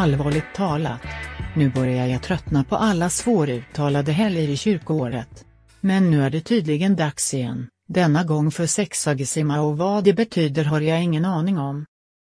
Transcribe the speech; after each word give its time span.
Allvarligt 0.00 0.54
talat. 0.54 1.00
Nu 1.56 1.70
börjar 1.70 2.06
jag 2.06 2.22
tröttna 2.22 2.64
på 2.64 2.76
alla 2.76 3.10
svåruttalade 3.10 4.12
helger 4.12 4.48
i 4.48 4.56
kyrkoåret. 4.56 5.44
Men 5.80 6.10
nu 6.10 6.22
är 6.22 6.30
det 6.30 6.40
tydligen 6.40 6.96
dags 6.96 7.34
igen, 7.34 7.68
denna 7.88 8.24
gång 8.24 8.50
för 8.50 8.66
sexagesima 8.66 9.60
och 9.60 9.78
vad 9.78 10.04
det 10.04 10.12
betyder 10.12 10.64
har 10.64 10.80
jag 10.80 11.02
ingen 11.02 11.24
aning 11.24 11.58
om. 11.58 11.86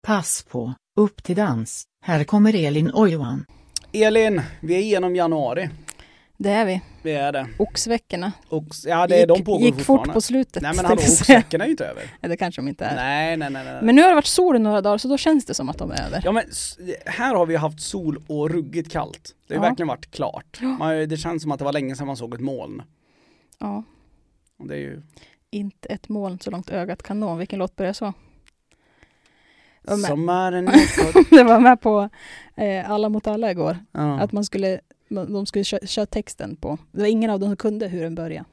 Pass 0.08 0.46
på, 0.50 0.74
upp 1.00 1.24
till 1.24 1.36
dans, 1.36 1.84
här 2.02 2.24
kommer 2.24 2.56
Elin 2.56 2.90
och 2.90 3.10
Johan. 3.10 3.46
Elin, 3.92 4.42
vi 4.60 4.76
är 4.76 4.80
igenom 4.80 5.16
januari. 5.16 5.70
Det 6.38 6.50
är 6.52 6.66
vi. 6.66 6.82
Vi 7.04 7.12
är 7.12 7.32
det. 7.32 7.48
Oxveckorna. 7.60 8.32
Ox, 8.50 8.86
ja, 8.86 9.08
det 9.08 9.22
är 9.22 9.28
de 9.28 9.44
pågår 9.44 9.62
gick 9.62 9.82
fort 9.82 10.14
på 10.14 10.22
slutet. 10.22 10.64
Nej 10.64 10.76
men 10.76 10.86
hallå, 10.86 11.02
oxveckorna 11.02 11.64
är 11.64 11.68
ju 11.68 11.72
inte 11.72 11.86
över. 11.86 12.04
Nej, 12.22 12.30
det 12.30 12.38
kanske 12.38 12.62
de 12.62 12.68
inte 12.68 12.86
är. 12.86 12.96
Nej, 12.96 13.38
nej, 13.38 13.50
nej, 13.50 13.64
nej. 13.66 13.80
Men 13.84 13.96
nu 13.96 14.02
har 14.02 14.10
det 14.10 14.16
varit 14.16 14.26
sol 14.26 14.56
i 14.56 14.60
några 14.60 14.82
dagar 14.82 14.98
så 14.98 15.08
då 15.08 15.18
känns 15.18 15.46
det 15.46 15.54
som 15.54 15.70
att 15.70 15.78
de 15.78 15.92
är 15.92 16.06
över. 16.06 16.22
Ja 16.26 16.32
men 16.32 16.44
här 17.06 17.36
har 17.36 17.46
vi 17.46 17.56
haft 17.56 17.80
sol 17.82 18.24
och 18.28 18.50
ruggigt 18.50 18.92
kallt. 18.92 19.36
Det 19.48 19.56
har 19.56 19.64
Ja. 19.64 19.70
verkligen 19.70 19.88
varit 19.88 20.12
klart. 20.12 20.60
Man, 20.62 21.10
det 21.10 21.18
känns 21.18 21.42
som 21.44 21.52
att 21.52 21.60
det 21.60 21.66
var 21.66 21.74
länge 21.74 21.96
sedan 21.96 22.08
man 22.08 22.18
såg 22.18 22.34
ett 22.34 22.42
moln. 22.42 22.82
Ja. 23.60 23.84
Och 24.60 24.68
det 24.68 24.76
är 24.76 24.80
ju 24.80 25.02
Inte 25.52 25.88
ett 25.90 26.10
moln 26.10 26.40
så 26.40 26.52
långt 26.52 26.70
ögat 26.70 27.04
kan 27.04 27.20
nå. 27.20 27.36
Vilken 27.36 27.60
låt 27.60 27.76
börjar 27.76 27.94
så? 27.94 28.14
Sommaren 30.08 30.68
är 30.68 31.14
kort. 31.14 31.30
det 31.30 31.44
var 31.44 31.60
med 31.60 31.82
på 31.82 32.10
eh, 32.56 32.92
Alla 32.92 33.10
mot 33.10 33.28
alla 33.28 33.52
igår. 33.52 33.78
ja. 33.92 34.20
Att 34.20 34.32
man 34.32 34.46
skulle, 34.46 34.80
de 35.10 35.46
skulle 35.46 35.64
köra, 35.64 35.88
köra 35.88 36.06
texten 36.06 36.56
på. 36.56 36.78
Det 36.92 37.00
var 37.00 37.08
ingen 37.08 37.30
av 37.30 37.40
dem 37.40 37.50
som 37.50 37.58
kunde 37.58 37.88
hur 37.88 38.04
den 38.04 38.16
började. 38.16 38.46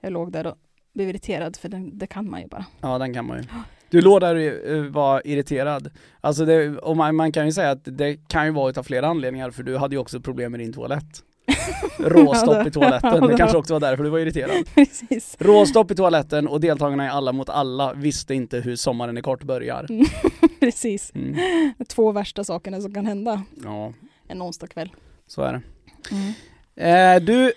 Jag 0.00 0.12
låg 0.12 0.32
där 0.32 0.46
och 0.46 0.54
blev 0.94 1.08
irriterad 1.08 1.56
för 1.56 1.68
den, 1.68 1.98
det 1.98 2.06
kan 2.06 2.30
man 2.30 2.40
ju 2.40 2.46
bara. 2.46 2.66
ja, 2.80 2.98
den 2.98 3.14
kan 3.14 3.26
man 3.26 3.38
ju. 3.38 3.44
Du 3.90 4.00
låg 4.00 4.20
där 4.20 4.34
och 4.34 4.40
eh, 4.40 4.82
var 4.84 5.22
irriterad. 5.26 5.90
Alltså 6.20 6.44
det, 6.44 6.78
och 6.78 6.96
man, 6.96 7.16
man 7.16 7.32
kan 7.32 7.46
ju 7.46 7.52
säga 7.52 7.70
att 7.70 7.80
det 7.84 8.28
kan 8.28 8.46
ju 8.46 8.52
vara 8.52 8.70
utav 8.70 8.82
flera 8.82 9.06
anledningar 9.06 9.50
för 9.50 9.62
du 9.62 9.76
hade 9.76 9.94
ju 9.94 9.98
också 9.98 10.20
problem 10.20 10.52
med 10.52 10.60
din 10.60 10.72
toalett. 10.72 11.22
Råstopp 11.98 12.66
i 12.66 12.70
toaletten, 12.70 13.26
det 13.26 13.36
kanske 13.36 13.56
också 13.58 13.72
var 13.72 13.80
därför 13.80 14.04
du 14.04 14.10
var 14.10 14.18
irriterad. 14.18 14.66
Precis. 14.74 15.36
Råstopp 15.38 15.90
i 15.90 15.94
toaletten 15.94 16.48
och 16.48 16.60
deltagarna 16.60 17.06
i 17.06 17.08
Alla 17.08 17.32
mot 17.32 17.48
alla 17.48 17.92
visste 17.92 18.34
inte 18.34 18.60
hur 18.60 18.76
sommaren 18.76 19.16
är 19.16 19.22
kort 19.22 19.42
börjar. 19.42 19.86
Precis. 20.60 21.12
Mm. 21.14 21.36
De 21.78 21.84
två 21.84 22.12
värsta 22.12 22.44
sakerna 22.44 22.80
som 22.80 22.94
kan 22.94 23.06
hända 23.06 23.42
Ja, 23.64 23.92
en 24.28 24.42
onsdag 24.42 24.66
kväll. 24.66 24.90
Så 25.32 25.42
är 25.42 25.52
det. 25.52 25.62
Mm. 26.14 26.32
Eh, 26.76 27.22
du, 27.26 27.52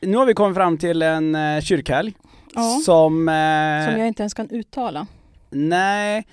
nu 0.00 0.16
har 0.16 0.26
vi 0.26 0.34
kommit 0.34 0.56
fram 0.56 0.78
till 0.78 1.02
en 1.02 1.34
eh, 1.34 1.60
kyrkhelg 1.60 2.14
Ja. 2.54 2.80
som... 2.84 3.28
Eh, 3.28 3.86
Som 3.90 3.98
jag 4.00 4.06
inte 4.08 4.22
ens 4.22 4.34
kan 4.34 4.50
uttala. 4.50 5.06
Nej, 5.50 6.26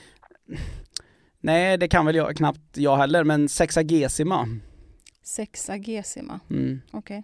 nej 1.40 1.78
det 1.78 1.88
kan 1.88 2.06
väl 2.06 2.16
jag, 2.16 2.36
knappt 2.38 2.60
jag 2.78 2.98
heller, 2.98 3.24
men 3.24 3.50
sexagesima. 3.50 4.48
Sexagesima. 5.24 6.40
Mm. 6.50 6.82
Okej. 6.92 7.18
Eh, 7.18 7.24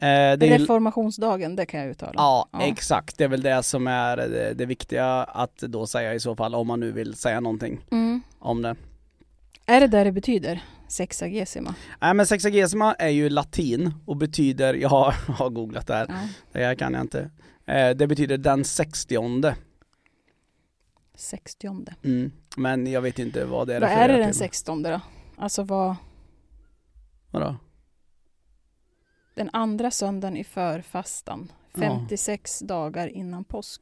det 0.00 0.08
är, 0.46 0.58
Reformationsdagen, 0.58 1.56
det 1.56 1.66
kan 1.66 1.80
jag 1.80 1.88
uttala. 1.90 2.12
ja, 2.14 2.48
Ja. 2.52 2.62
exakt, 2.62 3.18
det 3.18 3.24
är 3.24 3.28
väl 3.28 3.42
det 3.42 3.62
som 3.62 3.86
är 3.86 4.16
det, 4.16 4.54
det 4.54 4.66
viktiga 4.66 5.06
att 5.24 5.56
då 5.56 5.86
säga 5.86 6.14
i 6.14 6.20
så 6.20 6.36
fall, 6.36 6.54
om 6.54 6.66
man 6.66 6.80
nu 6.80 6.92
vill 6.92 7.14
säga 7.14 7.40
någonting 7.40 7.80
Mm. 7.90 8.22
om 8.38 8.62
det. 8.62 8.76
Är 9.66 9.80
det 9.80 9.86
där 9.86 10.04
det 10.04 10.12
betyder? 10.12 10.62
Sexagesima? 10.88 11.74
Nej 12.00 12.14
men 12.14 12.26
sexagesima 12.26 12.94
är 12.94 13.08
ju 13.08 13.28
latin 13.28 13.94
och 14.06 14.16
betyder, 14.16 14.74
jag 14.74 14.88
har, 14.88 15.14
jag 15.28 15.34
har 15.34 15.50
googlat 15.50 15.86
det 15.86 15.94
här, 15.94 16.06
Ja. 16.08 16.28
det 16.52 16.64
här 16.64 16.74
kan 16.74 16.94
jag 16.94 17.00
inte. 17.00 17.30
Eh, 17.66 17.90
det 17.90 18.06
betyder 18.06 18.38
den 18.38 18.64
sextionde. 18.64 19.56
Sextionde. 21.14 21.94
Mm. 22.04 22.32
Men 22.56 22.86
jag 22.86 23.00
vet 23.02 23.18
inte 23.18 23.44
vad 23.44 23.66
det 23.66 23.80
Vad 23.80 23.90
är 23.90 24.08
det 24.08 24.16
den 24.16 24.34
sextonde 24.34 24.90
då? 24.90 25.00
Alltså 25.36 25.62
vad, 25.62 25.96
Vadå? 27.30 27.56
den 29.34 29.50
andra 29.52 29.90
söndagen 29.90 30.36
i 30.36 30.44
förfastan. 30.44 31.52
Ja. 31.72 31.80
56 31.80 32.58
dagar 32.60 33.08
innan 33.08 33.44
påsk. 33.44 33.80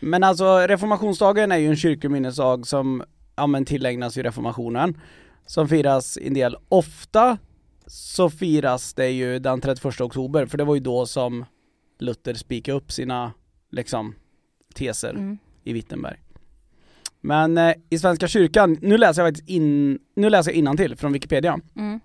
Men 0.00 0.24
alltså 0.24 0.58
reformationsdagen 0.58 1.52
är 1.52 1.56
ju 1.56 1.68
en 1.68 1.76
kyrkominnesdag 1.76 2.66
som 2.66 3.02
ja, 3.36 3.46
men 3.46 3.64
tillägnas 3.64 4.18
ju 4.18 4.22
reformationen. 4.22 5.00
Som 5.46 5.68
firas 5.68 6.18
en 6.22 6.34
del. 6.34 6.56
Ofta 6.68 7.38
så 7.86 8.30
firas 8.30 8.94
det 8.94 9.10
ju 9.10 9.38
den 9.38 9.60
31 9.60 10.00
oktober 10.00 10.46
för 10.46 10.58
det 10.58 10.64
var 10.64 10.74
ju 10.74 10.80
då 10.80 11.06
som 11.06 11.44
Luther 11.98 12.34
spikade 12.34 12.76
upp 12.78 12.92
sina 12.92 13.32
liksom 13.70 14.14
teser 14.74 15.10
Mm. 15.10 15.38
i 15.64 15.72
Wittenberg. 15.72 16.16
Men 17.20 17.58
eh, 17.58 17.74
i 17.90 17.98
Svenska 17.98 18.28
kyrkan, 18.28 18.78
nu 18.80 18.98
läser 18.98 19.22
jag 19.22 19.28
faktiskt 19.28 19.48
in, 19.48 19.98
nu 20.16 20.30
läser 20.30 20.50
jag 20.50 20.58
innantill 20.58 20.96
från 20.96 21.12
Wikipedia. 21.12 21.60
Mm. 21.76 22.00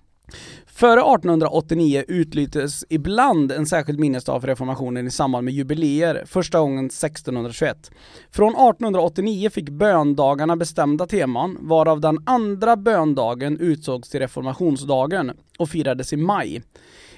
Före 0.66 1.00
1889 1.00 2.04
utlystes 2.08 2.86
ibland 2.90 3.52
en 3.52 3.66
särskild 3.66 4.00
minnesdag 4.00 4.42
för 4.42 4.48
reformationen 4.48 5.08
i 5.08 5.12
samband 5.12 5.46
med 5.46 5.54
jubileer, 5.54 6.24
första 6.26 6.60
gången 6.60 6.86
1621. 6.86 7.92
Från 8.32 8.50
1889 8.50 9.50
fick 9.50 9.70
böndagarna 9.70 10.56
bestämda 10.56 11.08
teman, 11.08 11.58
varav 11.62 12.02
den 12.02 12.18
andra 12.26 12.78
böndagen 12.78 13.58
utsågs 13.58 14.10
till 14.10 14.20
reformationsdagen 14.20 15.32
och 15.60 15.70
firades 15.70 16.14
i 16.14 16.18
maj. 16.18 16.64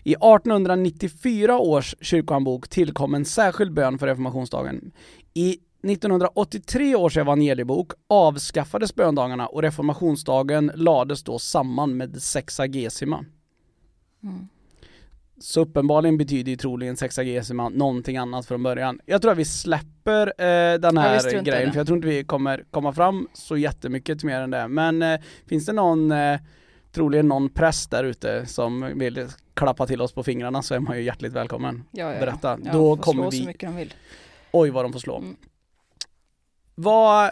I 0.04 0.14
1894 0.14 1.60
års 1.60 1.96
kyrkohandbok 2.02 2.70
tillkom 2.70 3.14
en 3.14 3.26
särskild 3.26 3.74
bön 3.74 4.00
för 4.00 4.08
reformationsdagen. 4.08 4.92
I 5.34 5.58
1983 5.84 6.96
års 6.96 7.18
evangeliebok 7.18 7.92
avskaffades 8.08 8.96
böndagarna 8.96 9.48
och 9.48 9.62
reformationsdagen 9.62 10.72
lades 10.76 11.24
då 11.24 11.40
samman 11.40 11.98
med 11.98 12.22
sexagesima. 12.22 13.26
Mm. 14.24 14.48
Så 15.40 15.62
uppenbarligen 15.62 16.18
betyder 16.18 16.52
ju 16.52 16.56
troligen 16.58 16.98
sexagesima 16.98 17.70
någonting 17.70 18.18
annat 18.18 18.46
från 18.46 18.64
början. 18.64 19.00
Jag 19.06 19.22
tror 19.22 19.32
att 19.32 19.38
vi 19.38 19.46
släpper 19.46 20.28
eh, 20.28 20.80
den 20.80 20.96
Ja, 20.96 21.02
här 21.02 21.36
i 21.36 21.42
grejen 21.44 21.72
för 21.72 21.80
jag 21.80 21.88
tror 21.88 21.98
inte 21.98 22.08
vi 22.08 22.24
kommer 22.24 22.66
komma 22.72 22.94
fram 22.94 23.28
så 23.34 23.58
jättemycket 23.58 24.20
till 24.20 24.28
mer 24.28 24.40
än 24.42 24.52
det. 24.52 24.68
Men 24.68 25.02
eh, 25.02 25.20
finns 25.46 25.66
det 25.66 25.74
någon, 25.74 26.12
eh, 26.12 26.40
troligen 26.92 27.28
någon 27.28 27.50
präst 27.50 27.92
där 27.92 28.04
ute 28.04 28.46
som 28.46 28.92
vill 29.00 29.28
klappa 29.54 29.88
till 29.88 30.02
oss 30.02 30.14
på 30.14 30.24
fingrarna 30.24 30.62
så 30.62 30.76
är 30.76 30.80
man 30.80 30.98
ju 30.98 31.04
hjärtligt 31.04 31.34
välkommen. 31.34 31.84
Ja, 31.92 32.06
ja, 32.06 32.14
ja. 32.14 32.20
Berätta. 32.20 32.60
Ja, 32.66 32.72
Då 32.74 32.98
kommer 32.98 33.32
vi- 33.32 33.40
så 33.42 33.48
mycket 33.48 33.70
de 33.70 33.76
vill. 33.76 33.94
Oj 34.52 34.70
vad 34.70 34.86
de 34.86 34.94
får 34.94 35.00
slå. 35.00 35.18
Mm. 35.18 35.36
Vad, 36.76 37.32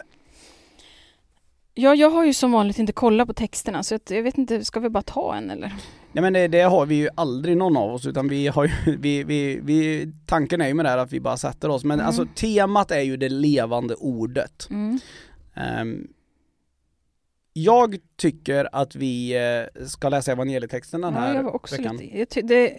Ja, 1.74 1.94
jag 1.94 2.10
har 2.10 2.24
ju 2.24 2.34
som 2.34 2.52
vanligt 2.52 2.78
inte 2.78 2.92
kollat 2.92 3.28
på 3.28 3.34
texterna 3.34 3.82
så 3.82 3.98
jag 4.08 4.22
vet 4.22 4.38
inte, 4.38 4.64
ska 4.64 4.80
vi 4.80 4.88
bara 4.88 5.02
ta 5.02 5.34
en 5.34 5.50
eller? 5.50 5.72
Nej 6.12 6.22
men 6.22 6.32
det, 6.32 6.48
det 6.48 6.60
har 6.62 6.86
vi 6.86 6.94
ju 6.94 7.08
aldrig 7.14 7.56
någon 7.56 7.76
av 7.76 7.94
oss 7.94 8.06
utan 8.06 8.28
vi 8.28 8.46
har 8.48 8.64
ju, 8.64 8.70
vi, 8.98 9.24
vi, 9.24 9.60
vi, 9.62 10.08
tanken 10.26 10.60
är 10.60 10.68
ju 10.68 10.74
med 10.74 10.84
det 10.84 10.88
här 10.90 10.98
att 10.98 11.12
vi 11.12 11.20
bara 11.20 11.36
sätter 11.36 11.68
oss 11.68 11.84
men 11.84 11.94
Mm. 12.00 12.06
alltså 12.06 12.26
temat 12.34 12.90
är 12.90 13.00
ju 13.00 13.16
det 13.16 13.28
levande 13.28 13.94
ordet. 13.94 14.66
Mm. 14.70 14.98
Ehm, 15.54 16.08
jag 17.52 17.96
tycker 18.16 18.68
att 18.72 18.94
vi 18.96 19.36
eh, 19.76 19.84
ska 19.86 20.08
läsa 20.08 20.32
evangelietexten 20.32 21.00
den 21.00 21.14
Ja, 21.14 21.20
här 21.20 21.34
jag 21.34 21.42
var 21.42 21.54
också 21.54 21.76
veckan. 21.76 21.96
lite, 21.96 22.18
jag 22.38 22.46
det, 22.48 22.76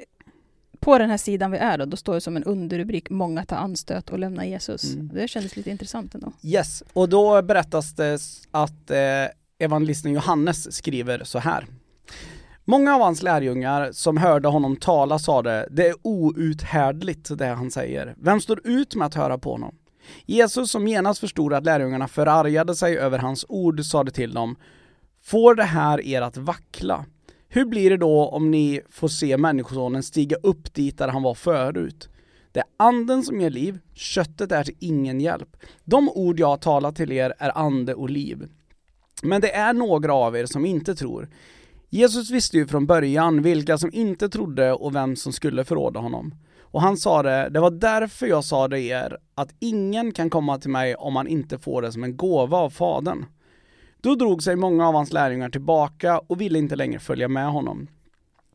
på 0.84 0.98
den 0.98 1.10
här 1.10 1.18
sidan 1.18 1.52
vi 1.52 1.58
är 1.58 1.78
då, 1.78 1.86
då 1.86 1.98
står 1.98 2.14
det 2.14 2.22
som 2.22 2.38
en 2.38 2.44
underrubrik 2.44 3.10
Många 3.10 3.46
tar 3.46 3.58
anstöt 3.58 4.10
och 4.10 4.20
lämnar 4.20 4.44
Jesus. 4.44 4.94
Mm. 4.94 5.12
Det 5.14 5.28
kändes 5.28 5.56
lite 5.56 5.70
intressant 5.70 6.16
ändå. 6.16 6.32
Yes, 6.44 6.84
och 6.94 7.10
då 7.10 7.42
berättas 7.42 7.94
det 7.94 8.20
att 8.52 8.92
eh, 8.92 8.98
evangelisten 9.60 10.14
Johannes 10.14 10.76
skriver 10.76 11.24
så 11.24 11.40
här. 11.40 11.68
Många 12.66 12.96
av 12.96 13.02
hans 13.02 13.24
lärjungar 13.24 13.92
som 13.92 14.18
hörde 14.18 14.48
honom 14.48 14.76
tala 14.76 15.20
sade, 15.20 15.68
det 15.72 15.88
är 15.88 15.96
outhärdligt 16.02 17.38
det 17.38 17.48
han 17.48 17.72
säger. 17.72 18.16
Vem 18.18 18.42
står 18.42 18.68
ut 18.68 18.96
med 18.96 19.08
att 19.08 19.16
höra 19.16 19.38
på 19.38 19.52
honom? 19.52 19.76
Jesus 20.26 20.72
som 20.72 20.88
genast 20.88 21.20
förstod 21.20 21.54
att 21.54 21.66
lärjungarna 21.66 22.08
förargade 22.08 22.76
sig 22.76 22.98
över 22.98 23.20
hans 23.20 23.46
ord 23.50 23.86
sade 23.86 24.12
till 24.12 24.34
dem, 24.34 24.56
får 25.24 25.56
det 25.56 25.64
här 25.64 26.02
er 26.02 26.22
att 26.22 26.38
vackla? 26.38 27.06
Hur 27.56 27.66
blir 27.66 27.90
det 27.90 27.98
då 27.98 28.28
om 28.28 28.52
ni 28.52 28.82
får 28.90 29.08
se 29.08 29.38
Människosonen 29.38 30.04
stiga 30.04 30.36
upp 30.44 30.74
dit 30.74 30.98
där 30.98 31.08
han 31.08 31.24
var 31.24 31.34
förut? 31.34 32.10
Det 32.52 32.60
är 32.60 32.66
anden 32.78 33.24
som 33.24 33.42
ger 33.42 33.50
liv, 33.50 33.80
köttet 33.94 34.52
är 34.52 34.64
till 34.64 34.76
ingen 34.80 35.22
hjälp. 35.22 35.58
De 35.84 36.10
ord 36.10 36.40
jag 36.40 36.48
har 36.48 36.58
talat 36.58 36.96
till 36.96 37.12
er 37.12 37.34
är 37.40 37.58
ande 37.58 37.94
och 37.94 38.10
liv. 38.10 38.50
Men 39.24 39.42
det 39.42 39.56
är 39.56 39.74
några 39.74 40.14
av 40.14 40.36
er 40.38 40.46
som 40.46 40.66
inte 40.66 40.96
tror. 40.96 41.30
Jesus 41.90 42.32
visste 42.32 42.58
ju 42.58 42.68
från 42.68 42.86
början 42.86 43.42
vilka 43.42 43.78
som 43.78 43.94
inte 43.94 44.30
trodde 44.30 44.74
och 44.74 44.96
vem 44.96 45.16
som 45.16 45.34
skulle 45.34 45.64
förråda 45.64 46.00
honom. 46.00 46.36
Och 46.62 46.82
han 46.82 46.98
sa 46.98 47.24
det, 47.24 47.50
det 47.50 47.60
var 47.60 47.72
därför 47.72 48.28
jag 48.28 48.44
sa 48.44 48.68
det 48.68 48.82
er, 48.82 49.18
att 49.36 49.56
ingen 49.60 50.12
kan 50.12 50.30
komma 50.30 50.58
till 50.58 50.72
mig 50.72 50.96
om 50.96 51.14
man 51.14 51.28
inte 51.28 51.60
får 51.60 51.82
det 51.82 51.92
som 51.92 52.04
en 52.04 52.18
gåva 52.18 52.58
av 52.58 52.70
Fadern. 52.70 53.26
Då 54.04 54.16
drog 54.16 54.44
sig 54.44 54.56
många 54.56 54.88
av 54.88 54.94
hans 54.94 55.14
lärjungar 55.14 55.50
tillbaka 55.50 56.20
och 56.20 56.42
ville 56.42 56.60
inte 56.60 56.76
längre 56.76 57.00
följa 57.00 57.28
med 57.28 57.52
honom. 57.52 57.88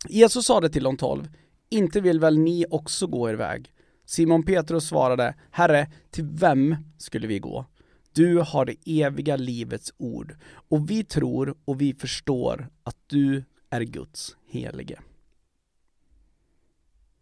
Jesus 0.08 0.46
sa 0.46 0.60
det 0.60 0.68
till 0.68 0.82
de 0.82 0.96
tolv, 0.96 1.28
inte 1.70 2.00
vill 2.00 2.20
väl 2.20 2.38
ni 2.38 2.66
också 2.70 3.06
gå 3.06 3.30
er 3.30 3.34
väg? 3.34 3.72
Simon 4.04 4.42
Petrus 4.42 4.88
svarade, 4.88 5.34
Herre, 5.50 5.90
till 6.10 6.24
vem 6.24 6.76
skulle 6.98 7.26
vi 7.26 7.38
gå? 7.38 7.66
Du 8.12 8.38
har 8.38 8.64
det 8.64 9.02
eviga 9.02 9.36
livets 9.36 9.92
ord 9.96 10.36
och 10.68 10.90
vi 10.90 11.04
tror 11.04 11.56
och 11.64 11.80
vi 11.80 11.94
förstår 11.94 12.68
att 12.84 12.96
du 13.06 13.44
är 13.70 13.80
Guds 13.80 14.36
helige. 14.48 15.00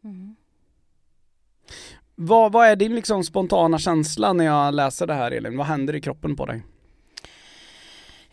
Mm. 0.05 0.37
Vad, 2.15 2.53
vad 2.53 2.67
är 2.67 2.77
din 2.77 2.95
liksom 2.95 3.25
spontana 3.25 3.79
känsla 3.79 4.33
när 4.33 4.45
jag 4.45 4.75
läser 4.75 5.07
det 5.07 5.15
här 5.15 5.31
Elin? 5.31 5.57
Vad 5.57 5.67
händer 5.67 5.95
i 5.95 6.01
kroppen 6.01 6.37
på 6.37 6.47
dig? 6.47 6.63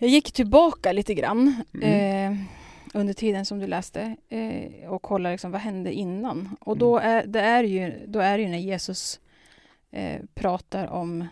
Jag 0.04 0.10
gick 0.10 0.32
tillbaka 0.32 0.92
lite 0.92 1.14
grann 1.14 1.64
Mm. 1.74 2.34
eh, 2.34 2.46
under 2.94 3.14
tiden 3.14 3.46
som 3.46 3.60
du 3.60 3.68
läste 3.68 4.16
eh, 4.30 4.90
och 4.90 5.02
kollade 5.02 5.34
liksom, 5.34 5.52
vad 5.52 5.62
hände 5.62 5.94
innan. 5.94 6.56
Och 6.60 6.78
då 6.78 6.98
är, 6.98 7.26
det 7.26 7.42
är 7.42 7.64
ju, 7.64 8.06
då 8.08 8.20
är 8.20 8.40
ju 8.40 8.48
när 8.48 8.58
Jesus 8.58 9.20
eh, 9.92 10.22
pratar 10.34 10.88
om 10.88 11.28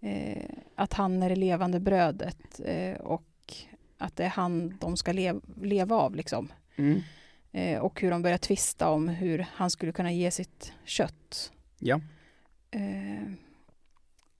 eh, 0.00 0.50
att 0.74 0.92
han 0.92 1.22
är 1.22 1.28
det 1.28 1.36
levande 1.36 1.80
brödet 1.80 2.60
eh, 2.64 2.96
och 3.00 3.54
att 3.98 4.16
det 4.16 4.24
är 4.24 4.28
han 4.28 4.76
de 4.80 4.96
ska 4.96 5.12
lev, 5.12 5.40
leva 5.62 5.96
av. 5.96 6.14
Liksom. 6.14 6.52
Mm. 6.76 7.00
Eh, 7.52 7.78
och 7.78 8.00
hur 8.00 8.10
de 8.10 8.22
börjar 8.22 8.38
tvista 8.38 8.90
om 8.90 9.08
hur 9.08 9.46
han 9.52 9.70
skulle 9.70 9.92
kunna 9.92 10.12
ge 10.12 10.30
sitt 10.30 10.72
kött. 10.84 11.52
Ja. 11.78 12.00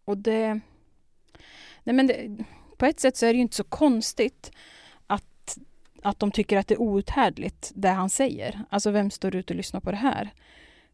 Och 0.05 0.19
det... 0.19 0.61
Nej 1.85 1.95
men 1.97 2.07
det, 2.07 2.37
på 2.77 2.87
ett 2.87 3.01
sätt 3.01 3.17
så 3.17 3.27
är 3.27 3.33
det 3.33 3.37
ju 3.37 3.43
inte 3.43 3.57
så 3.57 3.65
konstigt 3.65 4.53
att, 5.07 5.59
att 6.03 6.19
de 6.19 6.31
tycker 6.31 6.59
att 6.59 6.69
det 6.69 6.75
är 6.75 6.81
outhärdligt 6.81 7.73
det 7.75 7.89
han 7.89 8.11
säger. 8.11 8.61
Alltså 8.71 8.91
vem 8.91 9.11
står 9.11 9.37
ut 9.37 9.51
och 9.51 9.57
lyssnar 9.57 9.81
på 9.81 9.91
det 9.91 9.97
här? 9.97 10.31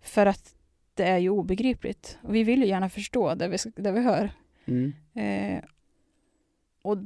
För 0.01 0.27
att 0.27 0.55
det 0.95 1.05
är 1.05 1.19
ju 1.19 1.31
obegripligt. 1.31 2.19
Och 2.23 2.35
vi 2.35 2.43
vill 2.45 2.63
ju 2.63 2.69
gärna 2.69 2.91
förstå 2.91 3.35
det 3.35 3.49
vi, 3.49 3.57
det 3.77 3.93
vi 3.93 4.01
hör. 4.01 4.31
Mm. 4.65 4.93
Eh, 5.15 5.65
och 6.83 6.99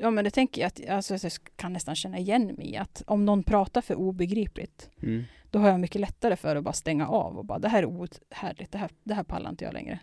ja, 0.00 0.10
men 0.10 0.24
det 0.24 0.30
tänker 0.30 0.60
jag 0.60 0.66
att 0.66 0.88
alltså, 0.88 1.14
jag 1.14 1.32
kan 1.56 1.72
nästan 1.72 1.96
känna 1.96 2.18
igen 2.18 2.46
mig 2.46 2.70
i. 2.70 2.76
Att 2.76 3.02
om 3.06 3.24
någon 3.24 3.42
pratar 3.42 3.80
för 3.80 3.94
obegripligt, 3.94 4.90
Mm. 5.02 5.24
då 5.50 5.58
har 5.58 5.68
jag 5.68 5.80
mycket 5.80 6.00
lättare 6.00 6.36
för 6.36 6.56
att 6.56 6.64
bara 6.64 6.72
stänga 6.72 7.08
av 7.08 7.38
och 7.38 7.44
bara 7.44 7.58
det 7.58 7.68
här 7.68 7.82
är 7.82 7.86
outhärdligt, 7.86 8.72
det 8.72 8.78
här, 8.78 8.90
det 9.04 9.14
här 9.14 9.22
pallar 9.22 9.50
inte 9.50 9.64
jag 9.64 9.74
längre. 9.74 9.98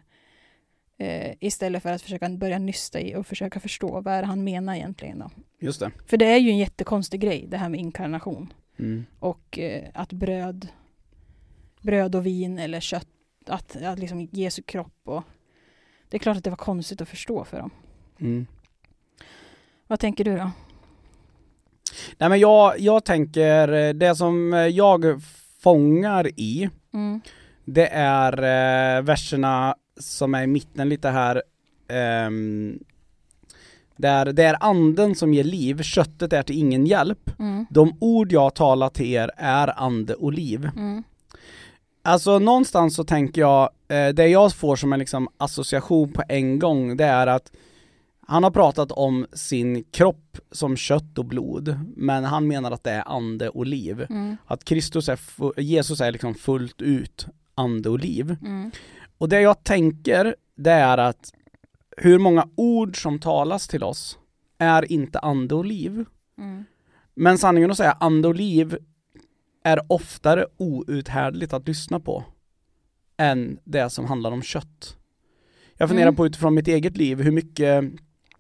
Eh, 1.00 1.34
istället 1.40 1.84
för 1.84 1.92
att 1.92 2.02
försöka 2.02 2.30
börja 2.30 2.60
nysta 2.60 3.00
i 3.00 3.16
och 3.16 3.28
försöka 3.28 3.60
förstå 3.60 4.02
vad 4.02 4.14
är 4.14 4.22
det 4.22 4.28
han 4.28 4.44
menar 4.44 4.76
egentligen. 4.76 5.20
Då. 5.20 5.30
Just 5.60 5.80
det. 5.80 5.92
För 6.06 6.18
det 6.18 6.26
är 6.26 6.38
ju 6.38 6.50
en 6.50 6.58
jättekonstig 6.58 7.20
grej 7.22 7.46
det 7.48 7.58
här 7.58 7.70
med 7.70 7.80
inkarnation 7.80 8.54
Mm. 8.80 9.06
och 9.20 9.60
eh, 9.60 9.84
att 9.94 10.14
bröd, 10.14 10.68
bröd 11.82 12.16
och 12.16 12.26
vin 12.26 12.60
eller 12.60 12.80
kött, 12.80 13.08
att, 13.48 13.76
att 13.84 14.00
liksom 14.00 14.30
Jesu 14.32 14.62
kropp 14.62 15.02
och 15.06 15.24
det 16.10 16.18
är 16.18 16.20
klart 16.20 16.38
att 16.38 16.44
det 16.44 16.50
var 16.50 16.58
konstigt 16.58 17.02
att 17.02 17.10
förstå 17.10 17.44
för 17.44 17.58
dem. 17.60 17.70
Mm. 18.20 18.48
Vad 19.88 20.00
tänker 20.00 20.24
du 20.24 20.36
då? 20.38 20.52
Nej 22.18 22.30
men 22.30 22.40
jag, 22.40 22.80
jag 22.80 23.06
tänker, 23.06 23.74
eh, 23.74 23.94
det 23.94 24.16
som 24.16 24.54
jag 24.74 25.22
fångar 25.60 26.28
i, 26.40 26.70
Mm. 26.94 27.22
det 27.66 27.88
är 27.92 28.34
eh, 28.98 29.02
verserna 29.04 29.76
som 30.00 30.34
är 30.34 30.44
i 30.44 30.48
mitten 30.48 30.90
lite 30.90 31.10
här. 31.10 31.44
ehm, 31.88 32.80
där 33.98 34.34
det 34.34 34.44
är 34.44 34.58
anden 34.60 35.16
som 35.16 35.34
ger 35.34 35.44
liv, 35.44 35.82
köttet 35.82 36.34
är 36.34 36.44
till 36.44 36.58
ingen 36.58 36.86
hjälp. 36.86 37.40
Mm. 37.40 37.66
De 37.70 37.98
ord 38.00 38.32
jag 38.32 38.56
talar 38.56 38.90
till 38.90 39.14
er 39.14 39.32
är 39.38 39.80
ande 39.84 40.14
och 40.14 40.34
liv. 40.34 40.70
Mm. 40.76 41.04
Alltså 42.02 42.40
någonstans 42.40 42.96
så 42.96 43.04
tänker 43.04 43.42
jag, 43.42 43.70
eh, 43.88 44.08
det 44.08 44.28
jag 44.28 44.54
får 44.54 44.76
som 44.76 44.94
en 44.94 45.00
liksom 45.00 45.28
association 45.38 46.14
på 46.14 46.24
en 46.30 46.60
gång, 46.60 46.98
det 46.98 47.06
är 47.06 47.28
att 47.28 47.52
han 48.28 48.44
har 48.44 48.52
pratat 48.52 48.92
om 48.92 49.26
sin 49.34 49.84
kropp 49.84 50.38
som 50.52 50.78
kött 50.78 51.18
och 51.18 51.26
blod, 51.26 51.80
men 51.96 52.24
han 52.24 52.48
menar 52.48 52.72
att 52.72 52.84
det 52.84 52.92
är 52.92 53.04
ande 53.08 53.50
och 53.50 53.66
liv. 53.66 54.06
Mm. 54.10 54.38
Att 54.46 54.64
Kristus 54.64 55.10
är, 55.10 55.20
Jesus 55.62 56.02
är 56.02 56.12
liksom 56.12 56.36
fullt 56.36 56.82
ut 56.82 57.28
ande 57.56 57.90
och 57.90 58.00
liv. 58.00 58.36
Mm. 58.42 58.72
Och 59.18 59.30
det 59.30 59.42
jag 59.42 59.64
tänker, 59.64 60.36
det 60.56 60.72
är 60.72 60.98
att 60.98 61.34
hur 61.98 62.20
många 62.20 62.50
ord 62.56 63.02
som 63.02 63.20
talas 63.20 63.68
till 63.68 63.84
oss 63.84 64.20
är 64.58 64.92
inte 64.92 65.20
ande 65.20 65.56
och 65.56 65.66
liv. 65.66 66.06
Mm. 66.38 66.64
Men 67.16 67.38
sanningen 67.38 67.72
att 67.72 67.78
säga, 67.78 67.98
ande 68.00 68.28
och 68.28 68.36
liv 68.36 68.78
är 69.64 69.82
oftare 69.92 70.46
outhärdligt 70.58 71.54
att 71.54 71.68
lyssna 71.68 72.00
på 72.00 72.24
än 73.18 73.60
det 73.64 73.90
som 73.90 74.06
handlar 74.06 74.32
om 74.32 74.42
kött. 74.42 74.98
Jag 75.78 75.90
funderar 75.90 76.08
Mm. 76.08 76.16
på 76.16 76.26
utifrån 76.26 76.54
mitt 76.56 76.68
eget 76.68 76.98
liv, 76.98 77.22
hur 77.22 77.32
mycket, 77.32 77.84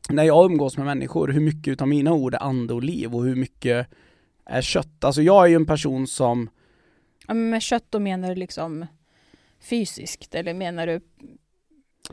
när 0.09 0.23
jag 0.23 0.45
umgås 0.51 0.77
med 0.77 0.85
människor, 0.85 1.27
hur 1.27 1.41
mycket 1.41 1.71
utav 1.71 1.87
mina 1.87 2.11
ord 2.13 2.33
är 2.33 2.43
ande 2.43 2.73
och 2.73 2.83
liv 2.83 3.15
och 3.15 3.23
hur 3.23 3.35
mycket 3.35 3.87
är 4.45 4.61
kött. 4.61 5.03
Alltså 5.03 5.21
jag 5.21 5.43
är 5.45 5.47
ju 5.49 5.55
en 5.55 5.65
person 5.65 6.07
som, 6.07 6.49
Ja, 7.27 7.33
men 7.33 7.49
med 7.49 7.61
kött 7.61 7.85
då 7.89 7.99
menar 7.99 8.29
du 8.29 8.35
liksom 8.35 8.85
fysiskt 9.61 10.35
eller 10.35 10.53
menar 10.53 10.87
du 10.87 10.99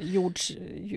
jords, 0.00 0.52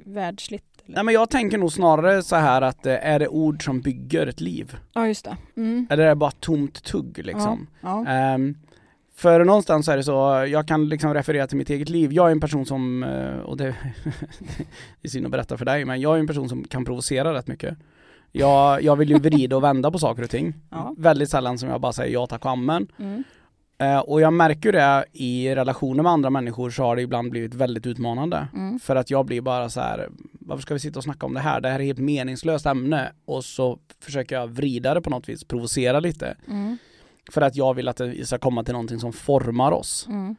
världsligt? 0.06 0.66
Eller? 0.86 0.96
nej 0.96 1.04
men 1.04 1.14
jag 1.14 1.30
tänker 1.30 1.58
nog 1.58 1.72
snarare 1.72 2.24
så 2.24 2.36
här 2.36 2.62
att 2.62 2.86
eh, 2.86 2.94
är 2.94 3.20
det 3.20 3.28
ord 3.28 3.64
som 3.64 3.82
bygger 3.82 4.28
ett 4.28 4.42
liv? 4.42 4.78
Ja, 4.94 5.08
just 5.08 5.26
det. 5.26 5.38
Mm. 5.58 5.88
Eller 5.90 6.04
är 6.04 6.10
det 6.10 6.16
bara 6.16 6.32
tomt 6.32 6.84
tugg 6.84 7.26
liksom? 7.26 7.68
Ja. 7.82 8.06
Ehm, 8.08 8.58
för 9.16 9.46
någonstans 9.46 9.86
så 9.86 9.92
är 9.92 9.98
det 9.98 10.04
så, 10.04 10.46
jag 10.50 10.68
kan 10.68 10.90
liksom 10.90 11.14
referera 11.14 11.48
till 11.48 11.58
mitt 11.58 11.70
eget 11.70 11.90
liv. 11.90 12.14
Jag 12.14 12.28
är 12.28 12.32
en 12.32 12.40
person 12.40 12.66
som, 12.66 13.04
eh, 13.04 13.40
och 13.40 13.58
det, 13.58 13.66
det 15.02 15.08
är 15.08 15.10
synd 15.10 15.26
att 15.26 15.32
berätta 15.32 15.58
för 15.58 15.66
dig, 15.66 15.86
men 15.86 16.02
jag 16.02 16.16
är 16.16 16.20
en 16.20 16.28
person 16.28 16.50
som 16.50 16.64
kan 16.64 16.86
provocera 16.86 17.34
rätt 17.34 17.48
mycket. 17.48 17.78
Jag, 18.32 18.84
jag 18.84 18.96
vill 18.96 19.10
ju 19.10 19.20
vrida 19.20 19.56
och 19.56 19.64
vända 19.64 19.92
på 19.92 20.00
saker 20.00 20.24
och 20.24 20.30
ting. 20.30 20.54
Ja. 20.70 20.96
Väldigt 20.98 21.30
sällan 21.30 21.58
som 21.58 21.70
jag 21.70 21.82
bara 21.82 21.94
säger 21.94 22.14
ja 22.14 22.28
tack 22.28 22.46
och 22.46 22.52
amen. 22.52 22.88
Mm. 23.00 23.24
Eh, 23.80 24.00
och 24.00 24.22
jag 24.22 24.34
märker 24.34 24.72
det 24.72 25.06
i 25.12 25.56
relationer 25.56 26.04
med 26.04 26.12
andra 26.12 26.30
människor 26.30 26.70
så 26.70 26.84
har 26.84 26.96
det 26.96 27.02
ibland 27.02 27.32
blivit 27.32 27.54
väldigt 27.54 27.86
utmanande. 27.86 28.48
Mm. 28.54 28.80
För 28.80 28.96
att 28.96 29.10
jag 29.10 29.26
blir 29.26 29.42
bara 29.42 29.70
så 29.70 29.82
här, 29.82 30.10
varför 30.40 30.62
ska 30.62 30.74
vi 30.74 30.80
sitta 30.80 31.00
och 31.00 31.04
snacka 31.04 31.26
om 31.26 31.34
det 31.34 31.40
här? 31.40 31.62
Det 31.62 31.70
här 31.70 31.76
är 31.76 31.80
ett 31.80 31.88
helt 31.88 32.00
meningslöst 32.00 32.66
ämne. 32.66 33.12
Och 33.26 33.46
så 33.46 33.80
försöker 34.00 34.36
jag 34.36 34.48
vrida 34.48 34.94
det 34.94 35.02
på 35.02 35.10
något 35.10 35.30
vis, 35.30 35.44
provocera 35.44 36.00
lite. 36.00 36.38
Mm. 36.48 36.78
För 37.32 37.42
att 37.42 37.56
jag 37.56 37.74
vill 37.74 37.88
att 37.88 37.98
det 37.98 38.28
ska 38.28 38.38
komma 38.38 38.64
till 38.64 38.74
någonting 38.74 39.00
som 39.00 39.14
formar 39.14 39.72
oss. 39.72 40.08
Mm. 40.10 40.36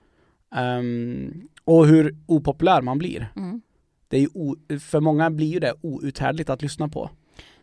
Ehm, 0.54 1.48
och 1.64 1.86
hur 1.86 2.16
opopulär 2.26 2.82
man 2.82 2.98
blir. 2.98 3.32
Mm. 3.36 3.62
Det 4.08 4.18
är 4.18 4.78
för 4.78 5.00
många 5.00 5.30
blir 5.30 5.46
ju 5.46 5.60
det 5.60 5.74
outhärdligt 5.80 6.50
att 6.50 6.62
lyssna 6.62 6.88
på. 6.88 7.10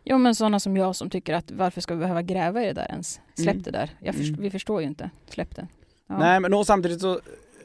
Jo, 0.08 0.18
men 0.18 0.34
sådana 0.34 0.60
som 0.60 0.76
jag 0.76 0.96
som 0.96 1.10
tycker 1.10 1.34
att 1.34 1.50
varför 1.50 1.80
ska 1.80 1.94
vi 1.94 2.00
behöva 2.00 2.22
gräva 2.22 2.62
i 2.62 2.66
det 2.66 2.72
där 2.72 2.86
ens? 2.90 3.20
Släpp 3.34 3.48
Mm. 3.54 3.62
det 3.62 3.70
där. 3.70 4.12
Först- 4.12 4.28
Mm. 4.28 4.40
Vi 4.42 4.50
förstår 4.50 4.80
ju 4.80 4.86
inte. 4.86 5.10
Släpp 5.30 5.56
det. 5.56 5.66
Ja. 6.08 6.18
Nej 6.18 6.40
men 6.40 6.54
och 6.54 6.66
samtidigt 6.66 7.00
så, 7.00 7.20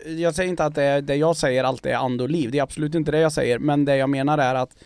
jag 0.05 0.35
säger 0.35 0.49
inte 0.49 0.65
att 0.65 0.75
det, 0.75 1.01
det 1.01 1.15
jag 1.15 1.37
säger 1.37 1.63
alltid 1.63 1.91
är 1.91 1.95
ande 1.95 2.23
och 2.23 2.29
liv. 2.29 2.51
Det 2.51 2.57
är 2.59 2.63
absolut 2.63 2.95
inte 2.95 3.11
det 3.11 3.19
jag 3.19 3.31
säger. 3.31 3.59
Men 3.59 3.85
det 3.85 3.95
jag 3.95 4.09
menar 4.09 4.37
är 4.37 4.55
att 4.55 4.83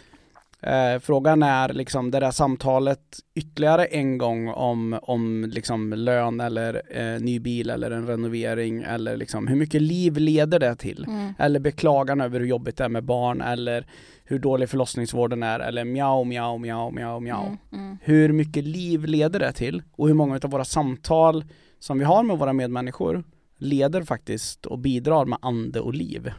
eh, 0.65 0.99
frågan 0.99 1.43
är 1.43 1.73
liksom 1.73 2.11
det 2.11 2.19
där 2.19 2.31
samtalet 2.31 3.19
ytterligare 3.35 3.85
en 3.85 4.17
gång 4.17 4.47
om, 4.47 4.99
om 5.01 5.45
liksom 5.53 5.93
lön 5.93 6.39
eller 6.39 6.81
eh, 6.89 7.21
ny 7.21 7.39
bil 7.39 7.69
eller 7.69 7.91
en 7.91 8.07
renovering 8.07 8.81
eller 8.81 9.17
liksom 9.17 9.47
hur 9.47 9.55
mycket 9.55 9.81
liv 9.81 10.17
leder 10.17 10.59
det 10.59 10.75
till? 10.75 11.05
Mm. 11.07 11.33
Eller 11.39 11.59
beklagan 11.59 12.21
över 12.21 12.39
hur 12.39 12.47
jobbigt 12.47 12.77
det 12.77 12.83
är 12.83 12.89
med 12.89 13.03
barn 13.03 13.41
eller 13.41 13.85
hur 14.23 14.39
dålig 14.39 14.69
förlossningsvården 14.69 15.43
är 15.43 15.59
eller 15.59 15.85
mjau, 15.85 16.23
mjau, 16.23 16.57
mjau, 16.57 16.91
mjau, 16.91 17.19
mjau. 17.19 17.45
Mm. 17.45 17.57
Mm. 17.73 17.97
Hur 18.01 18.33
mycket 18.33 18.63
liv 18.63 19.05
leder 19.05 19.39
det 19.39 19.51
till? 19.51 19.83
Och 19.91 20.07
hur 20.07 20.15
många 20.15 20.39
av 20.43 20.49
våra 20.49 20.65
samtal 20.65 21.45
som 21.79 21.99
vi 21.99 22.05
har 22.05 22.23
med 22.23 22.37
våra 22.37 22.53
medmänniskor 22.53 23.23
leder 23.57 24.03
faktiskt 24.03 24.65
och 24.65 24.79
bidrar 24.79 25.25
med 25.25 25.39
ande 25.41 25.79
och 25.79 25.93
liv. 25.93 26.31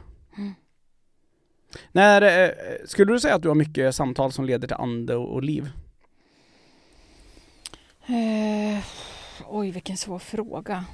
När, 1.92 2.22
eh, 2.22 2.50
skulle 2.84 3.12
du 3.12 3.20
säga 3.20 3.34
att 3.34 3.42
du 3.42 3.48
har 3.48 3.54
mycket 3.54 3.94
samtal 3.94 4.32
som 4.32 4.44
leder 4.44 4.68
till 4.68 4.76
ande 4.76 5.14
och, 5.16 5.28
och 5.34 5.42
liv? 5.42 5.70
Eh, 8.06 8.84
oj, 9.46 9.70
vilken 9.70 9.96
svår 9.96 10.18
fråga. 10.18 10.84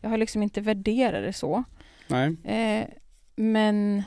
Jag 0.00 0.10
har 0.10 0.16
liksom 0.18 0.42
inte 0.42 0.60
värderat 0.60 1.22
det 1.22 1.32
så. 1.32 1.64
Nej. 2.06 2.36
Eh, 2.44 2.88
men 3.36 4.02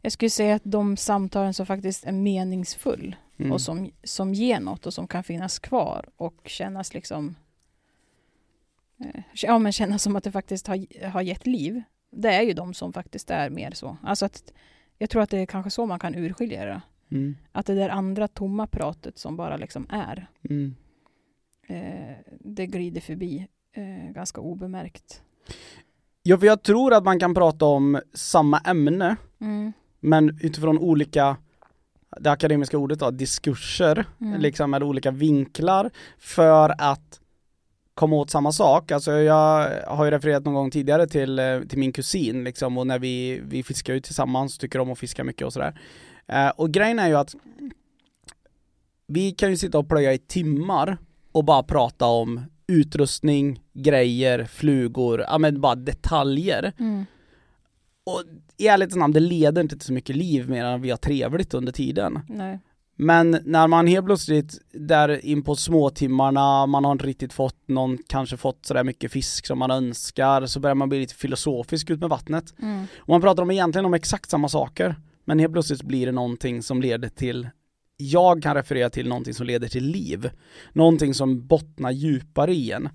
jag 0.00 0.12
skulle 0.12 0.30
säga 0.30 0.54
att 0.54 0.62
de 0.64 0.96
samtalen 0.96 1.54
som 1.54 1.66
faktiskt 1.66 2.04
är 2.04 2.12
meningsfull 2.12 3.16
Mm. 3.40 3.52
och 3.52 3.60
som, 3.60 3.90
som 4.02 4.34
ger 4.34 4.60
något 4.60 4.86
och 4.86 4.94
som 4.94 5.08
kan 5.08 5.24
finnas 5.24 5.58
kvar 5.58 6.08
och 6.16 6.34
kännas 6.44 6.94
liksom 6.94 7.36
eh, 8.98 9.22
ja, 9.34 9.58
men 9.58 9.72
kännas 9.72 10.02
som 10.02 10.16
att 10.16 10.24
det 10.24 10.32
faktiskt 10.32 10.66
har, 10.66 11.06
har 11.06 11.22
gett 11.22 11.46
liv. 11.46 11.82
Det 12.10 12.28
är 12.28 12.42
ju 12.42 12.52
de 12.52 12.74
som 12.74 12.92
faktiskt 12.92 13.30
är 13.30 13.50
mer 13.50 13.70
så. 13.70 13.96
Alltså 14.02 14.26
att, 14.26 14.52
jag 14.98 15.10
tror 15.10 15.22
att 15.22 15.30
det 15.30 15.38
är 15.38 15.46
kanske 15.46 15.70
så 15.70 15.86
man 15.86 15.98
kan 15.98 16.14
urskilja 16.14 16.64
det. 16.64 16.80
Mm. 17.10 17.36
Att 17.52 17.66
det 17.66 17.74
där 17.74 17.88
andra 17.88 18.28
tomma 18.28 18.66
pratet 18.66 19.18
som 19.18 19.36
bara 19.36 19.56
liksom 19.56 19.86
är, 19.90 20.26
Mm. 20.50 20.74
eh, 21.68 22.16
det 22.40 22.66
glider 22.66 23.00
förbi 23.00 23.46
eh, 23.72 24.12
ganska 24.12 24.40
obemärkt. 24.40 25.22
Ja, 26.22 26.38
för 26.38 26.46
jag 26.46 26.62
tror 26.62 26.94
att 26.94 27.04
man 27.04 27.20
kan 27.20 27.34
prata 27.34 27.64
om 27.66 28.00
samma 28.14 28.58
ämne 28.58 29.16
Mm. 29.40 29.72
men 30.00 30.38
utifrån 30.42 30.78
olika 30.78 31.36
det 32.20 32.30
akademiska 32.30 32.78
ordet 32.78 32.98
då, 32.98 33.10
diskurser, 33.10 34.04
Mm. 34.20 34.40
liksom 34.40 34.70
med 34.70 34.82
olika 34.82 35.10
vinklar 35.10 35.90
för 36.18 36.74
att 36.78 37.19
komma 37.94 38.16
åt 38.16 38.30
samma 38.30 38.52
sak. 38.52 38.90
Alltså 38.90 39.12
jag 39.12 39.70
har 39.86 40.04
ju 40.04 40.10
refererat 40.10 40.44
någon 40.44 40.54
gång 40.54 40.70
tidigare 40.70 41.06
till, 41.06 41.38
eh, 41.38 41.60
till 41.60 41.78
min 41.78 41.92
kusin 41.92 42.44
liksom 42.44 42.78
och 42.78 42.86
när 42.86 42.98
vi, 42.98 43.40
vi 43.44 43.62
fiskar 43.62 43.94
ut 43.94 44.04
tillsammans, 44.04 44.58
tycker 44.58 44.78
om 44.78 44.92
att 44.92 44.98
fiska 44.98 45.24
mycket 45.24 45.46
och 45.46 45.52
sådär. 45.52 45.80
Eh, 46.26 46.48
och 46.48 46.70
grejen 46.70 46.98
är 46.98 47.08
ju 47.08 47.14
att 47.14 47.34
vi 49.06 49.32
kan 49.32 49.50
ju 49.50 49.56
sitta 49.56 49.78
och 49.78 49.88
plöja 49.88 50.12
i 50.12 50.18
timmar 50.18 50.98
och 51.32 51.44
bara 51.44 51.62
prata 51.62 52.06
om 52.06 52.40
utrustning, 52.66 53.60
grejer, 53.72 54.44
flugor, 54.44 55.20
ja 55.20 55.38
men 55.38 55.60
bara 55.60 55.74
detaljer. 55.74 56.72
Mm. 56.78 57.06
Och 58.04 58.22
i 58.56 58.68
ärlighetens 58.68 58.98
namn, 58.98 59.12
det 59.12 59.20
leder 59.20 59.62
inte 59.62 59.76
till 59.76 59.86
så 59.86 59.92
mycket 59.92 60.16
liv 60.16 60.50
mer 60.50 60.64
än 60.64 60.74
att 60.74 60.80
vi 60.80 60.90
har 60.90 60.96
trevligt 60.96 61.54
under 61.54 61.72
tiden. 61.72 62.20
Nej. 62.28 62.58
Men 63.02 63.38
när 63.44 63.66
man 63.66 63.86
helt 63.86 64.06
plötsligt 64.06 64.58
där 64.72 65.24
in 65.24 65.42
på 65.42 65.56
småtimmarna, 65.56 66.66
man 66.66 66.84
har 66.84 66.92
inte 66.92 67.06
riktigt 67.06 67.32
fått 67.32 67.68
någon, 67.68 67.98
kanske 68.06 68.36
fått 68.36 68.66
sådär 68.66 68.84
mycket 68.84 69.12
fisk 69.12 69.46
som 69.46 69.58
man 69.58 69.70
önskar, 69.70 70.46
så 70.46 70.60
börjar 70.60 70.74
man 70.74 70.88
bli 70.88 71.00
lite 71.00 71.14
filosofisk 71.14 71.90
ut 71.90 72.00
med 72.00 72.08
vattnet. 72.08 72.54
Mm. 72.62 72.86
Och 72.98 73.08
man 73.08 73.20
pratar 73.20 73.42
om 73.42 73.50
egentligen 73.50 73.84
om 73.84 73.94
exakt 73.94 74.30
samma 74.30 74.48
saker, 74.48 74.96
men 75.24 75.38
helt 75.38 75.52
plötsligt 75.52 75.82
blir 75.82 76.06
det 76.06 76.12
någonting 76.12 76.62
som 76.62 76.82
leder 76.82 77.08
till 77.08 77.48
jag 77.96 78.42
kan 78.42 78.54
referera 78.54 78.90
till 78.90 79.08
någonting 79.08 79.34
som 79.34 79.46
leder 79.46 79.68
till 79.68 79.84
liv. 79.84 80.30
Någonting 80.72 81.14
som 81.14 81.46
bottnar 81.46 81.90
djupare 81.90 82.54
i 82.54 82.70
en. 82.70 82.88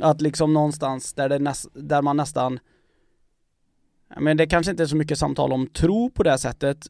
Att 0.00 0.20
liksom 0.20 0.54
någonstans 0.54 1.14
där, 1.14 1.28
det 1.28 1.38
näs, 1.38 1.68
där 1.74 2.02
man 2.02 2.16
nästan 2.16 2.58
men 4.16 4.36
det 4.36 4.46
kanske 4.46 4.70
inte 4.70 4.82
är 4.82 4.86
så 4.86 4.96
mycket 4.96 5.18
samtal 5.18 5.52
om 5.52 5.66
tro 5.66 6.10
på 6.10 6.22
det 6.22 6.38
sättet, 6.38 6.86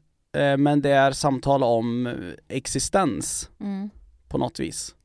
men 0.57 0.81
det 0.81 0.89
är 0.89 1.11
samtal 1.11 1.63
om 1.63 2.07
eh, 2.07 2.13
existens 2.47 3.49
Mm. 3.59 3.89
på 4.27 4.37
något 4.37 4.59
vis. 4.59 4.95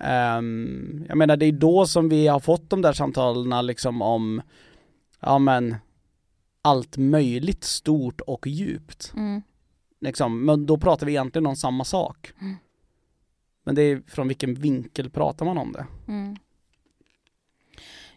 Ehm, 0.00 1.04
jag 1.08 1.18
menar 1.18 1.36
det 1.36 1.46
är 1.46 1.52
då 1.52 1.86
som 1.86 2.08
vi 2.08 2.26
har 2.26 2.40
fått 2.40 2.70
de 2.70 2.82
där 2.82 2.92
samtalen 2.92 3.66
liksom 3.66 4.02
om, 4.02 4.42
ja 5.20 5.38
men, 5.38 5.76
allt 6.62 6.96
möjligt 6.96 7.64
stort 7.64 8.20
och 8.20 8.46
djupt. 8.46 9.12
Mm. 9.16 9.42
Liksom. 10.00 10.44
Men 10.44 10.66
då 10.66 10.78
pratar 10.78 11.06
vi 11.06 11.12
egentligen 11.12 11.46
om 11.46 11.56
samma 11.56 11.84
sak. 11.84 12.32
Mm. 12.40 12.56
Men 13.64 13.74
det 13.74 13.82
är 13.82 14.02
från 14.06 14.28
vilken 14.28 14.54
vinkel 14.54 15.10
pratar 15.10 15.46
man 15.46 15.58
om 15.58 15.72
det? 15.72 15.86
Mm. 16.08 16.36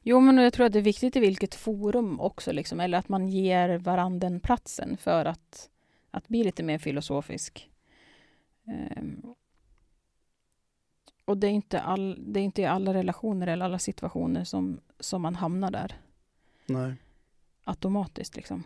Jo, 0.02 0.20
men 0.20 0.38
jag 0.38 0.54
tror 0.54 0.66
att 0.66 0.74
det 0.74 0.80
är 0.80 0.84
viktigt 0.84 1.16
i 1.16 1.20
vilket 1.20 1.56
forum 1.56 2.20
också, 2.20 2.52
liksom, 2.52 2.80
eller 2.80 2.98
att 2.98 3.10
man 3.10 3.28
ger 3.28 3.78
varandra 3.78 4.40
platsen 4.44 4.98
för 4.98 5.26
att, 5.26 5.70
att 6.16 6.28
bli 6.28 6.44
lite 6.44 6.64
mer 6.64 6.78
filosofisk. 6.78 7.70
Ehm. 8.68 9.22
Och 11.26 11.38
det 11.38 11.48
är, 11.48 11.52
inte 11.52 11.82
all, 11.82 12.34
det 12.34 12.40
är 12.40 12.44
inte 12.44 12.62
i 12.62 12.66
alla 12.66 12.94
relationer 12.94 13.48
eller 13.48 13.66
alla 13.66 13.80
situationer 13.80 14.44
som, 14.44 14.80
som 15.00 15.22
man 15.22 15.36
hamnar 15.36 15.72
där 15.72 15.96
Nej. 16.66 16.96
automatiskt. 17.64 18.36
Liksom. 18.36 18.64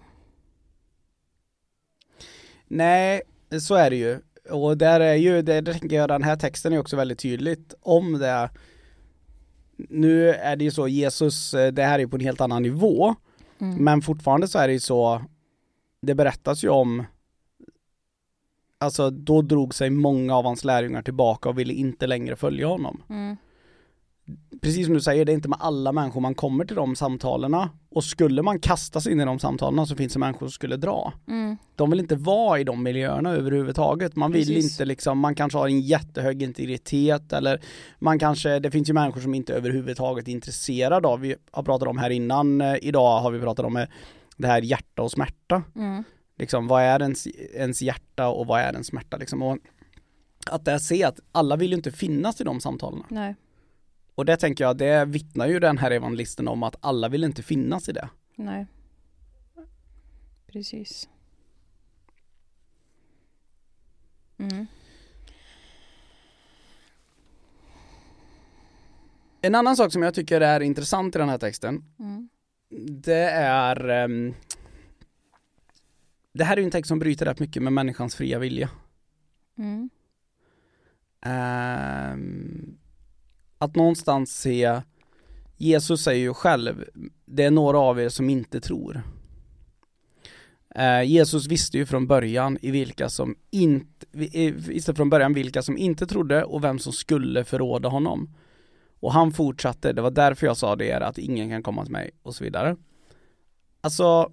Nej, 2.68 3.22
så 3.62 3.75
är 3.75 3.89
det 3.89 3.96
ju. 3.96 4.20
Och 4.50 4.77
där 4.77 5.00
är 5.00 5.15
ju, 5.15 5.41
det, 5.41 5.62
det 5.62 5.74
tänker 5.74 5.96
jag, 5.96 6.10
den 6.10 6.24
här 6.24 6.36
texten 6.36 6.74
är 6.74 6.79
också 6.79 6.96
väldigt 6.96 7.20
tydligt 7.20 7.74
om 7.82 8.20
det. 8.20 8.50
Nu 9.77 10.29
är 10.29 10.56
det 10.56 10.63
ju 10.63 10.72
så, 10.72 10.88
Jesus, 10.88 11.53
eh, 11.53 11.72
det 11.72 11.84
här 11.84 12.00
är 12.00 12.08
på 12.08 12.15
en 12.15 12.22
helt 12.22 12.41
annan 12.41 12.63
nivå. 12.63 13.15
Mm. 13.60 13.84
Men 13.84 14.01
fortfarande 14.01 14.48
så 14.48 14.60
är 14.60 14.68
det 14.68 14.74
ju 14.74 14.79
så, 14.79 15.22
det 16.01 16.15
berättas 16.15 16.63
ju 16.63 16.70
om 16.70 17.03
Alltså 18.81 19.09
då 19.09 19.41
drog 19.41 19.75
sig 19.75 19.89
många 19.89 20.36
av 20.36 20.45
hans 20.45 20.63
lärjungar 20.63 21.01
tillbaka 21.01 21.50
och 21.50 21.59
ville 21.59 21.74
inte 21.74 22.07
längre 22.07 22.36
följa 22.36 22.67
honom. 22.67 23.03
Mm. 23.09 23.38
Precis 24.62 24.86
som 24.86 24.93
du 24.93 25.01
säger, 25.01 25.25
det 25.25 25.31
är 25.31 25.33
inte 25.33 25.50
med 25.50 25.57
alla 25.62 25.91
människor 25.91 26.21
man 26.21 26.36
kommer 26.36 26.65
till 26.65 26.75
de 26.75 26.95
samtalen 26.95 27.55
och 27.89 28.03
skulle 28.03 28.41
man 28.41 28.59
kasta 28.59 29.01
sig 29.01 29.12
in 29.12 29.19
i 29.19 29.25
de 29.25 29.39
samtalen 29.39 29.88
så 29.88 29.95
finns 29.95 30.13
det 30.13 30.19
människor 30.19 30.45
som 30.45 30.51
skulle 30.51 30.77
dra. 30.77 31.13
Mm. 31.27 31.57
De 31.75 31.89
vill 31.89 32.00
inte 32.00 32.15
vara 32.15 32.59
i 32.59 32.63
de 32.63 32.83
miljöerna 32.83 33.31
överhuvudtaget. 33.31 34.15
Man 34.15 34.31
vill 34.31 34.48
Precis. 34.48 34.71
inte 34.71 34.86
liksom, 34.86 35.19
man 35.19 35.36
kanske 35.36 35.57
har 35.57 35.67
en 35.67 35.81
jättehög 35.81 36.43
integritet 36.43 37.33
eller 37.33 37.62
man 38.00 38.19
kanske, 38.19 38.59
det 38.59 38.71
finns 38.71 38.89
ju 38.89 38.93
människor 38.93 39.21
som 39.21 39.33
inte 39.33 39.53
överhuvudtaget 39.53 40.27
är 40.27 40.31
intresserade 40.31 41.07
av, 41.07 41.19
vi 41.19 41.36
har 41.51 41.63
pratat 41.63 41.88
om 41.88 41.98
här 41.98 42.09
innan, 42.09 42.62
eh, 42.62 42.75
idag 42.81 43.19
har 43.19 43.31
vi 43.31 43.39
pratat 43.39 43.65
om 43.65 43.77
eh, 43.77 43.86
det 44.38 44.48
här 44.48 44.62
hjärta 44.62 45.01
och 45.01 45.12
smärta. 45.12 45.63
Mm. 45.75 46.03
Liksom, 46.39 46.67
vad 46.67 46.84
är 46.84 47.01
ens, 47.01 47.27
ens 47.27 47.81
hjärta 47.81 48.27
och 48.27 48.48
vad 48.48 48.62
är 48.62 48.72
ens 48.72 48.88
smärta 48.88 49.17
liksom? 49.17 49.41
Och 49.41 49.58
att 50.46 50.65
där 50.65 50.77
se 50.79 51.03
att 51.03 51.19
alla 51.31 51.55
vill 51.55 51.69
ju 51.72 51.75
inte 51.77 51.91
finnas 51.91 52.41
i 52.41 52.43
de 52.43 52.62
samtalen. 52.62 53.03
Nej. 53.10 53.36
Och 54.15 54.25
det 54.25 54.38
tänker 54.38 54.63
jag, 54.63 54.77
det 54.77 55.05
vittnar 55.05 55.48
ju 55.48 55.60
den 55.60 55.77
här 55.77 55.91
evangelisten 55.91 56.48
om 56.48 56.63
att 56.63 56.75
alla 56.79 57.10
vill 57.10 57.24
inte 57.24 57.43
finnas 57.43 57.89
i 57.89 57.91
det. 57.91 58.10
Nej. 58.36 58.67
Precis. 60.48 61.10
Mm. 64.38 64.67
En 69.41 69.55
annan 69.55 69.75
sak 69.75 69.91
som 69.93 70.03
jag 70.03 70.13
tycker 70.13 70.41
är 70.41 70.60
intressant 70.60 71.15
i 71.15 71.19
den 71.19 71.29
här 71.29 71.38
texten, 71.38 71.84
Mm. 72.00 72.29
det 73.01 73.29
är 73.31 73.89
ehm, 73.89 74.34
Det 76.33 76.43
här 76.43 76.57
är 76.57 76.62
ju 76.62 76.65
en 76.65 76.71
text 76.71 76.88
som 76.88 77.00
bryter 77.00 77.25
rätt 77.25 77.39
mycket 77.39 77.63
med 77.63 77.74
människans 77.74 78.15
fria 78.15 78.39
vilja. 78.39 78.69
Mm. 79.57 79.89
Ehm, 81.25 82.77
att 83.57 83.75
någonstans 83.75 84.38
se 84.41 84.81
Jesus 85.57 86.03
säger 86.03 86.21
ju 86.21 86.33
själv, 86.33 86.86
det 87.25 87.43
är 87.43 87.51
några 87.51 87.79
av 87.79 88.00
er 88.00 88.09
som 88.09 88.29
inte 88.29 88.62
tror. 88.62 89.01
Eh, 90.75 91.01
Jesus 91.03 91.48
visste 91.48 91.77
ju 91.77 91.86
från 91.86 92.07
början 92.07 92.57
i 92.62 92.71
vilka 92.71 93.09
som 93.09 93.36
inte, 93.50 94.05
vi- 94.12 94.51
visste 94.51 94.93
från 94.95 95.09
början 95.09 95.33
vilka 95.33 95.62
som 95.62 95.77
inte 95.77 96.07
trodde 96.07 96.43
och 96.43 96.63
vem 96.63 96.79
som 96.79 96.93
skulle 96.93 97.43
förråda 97.43 97.89
honom. 97.89 98.36
Och 99.00 99.13
han 99.13 99.31
fortsatte, 99.31 99.93
det 99.93 100.01
var 100.01 100.12
därför 100.12 100.48
jag 100.48 100.57
sa 100.57 100.75
det, 100.75 100.93
att 100.93 101.17
ingen 101.17 101.50
kan 101.50 101.63
komma 101.63 101.83
till 101.83 101.91
mig 101.91 102.12
och 102.24 102.36
så 102.36 102.43
vidare. 102.43 102.75
Alltså, 103.81 104.31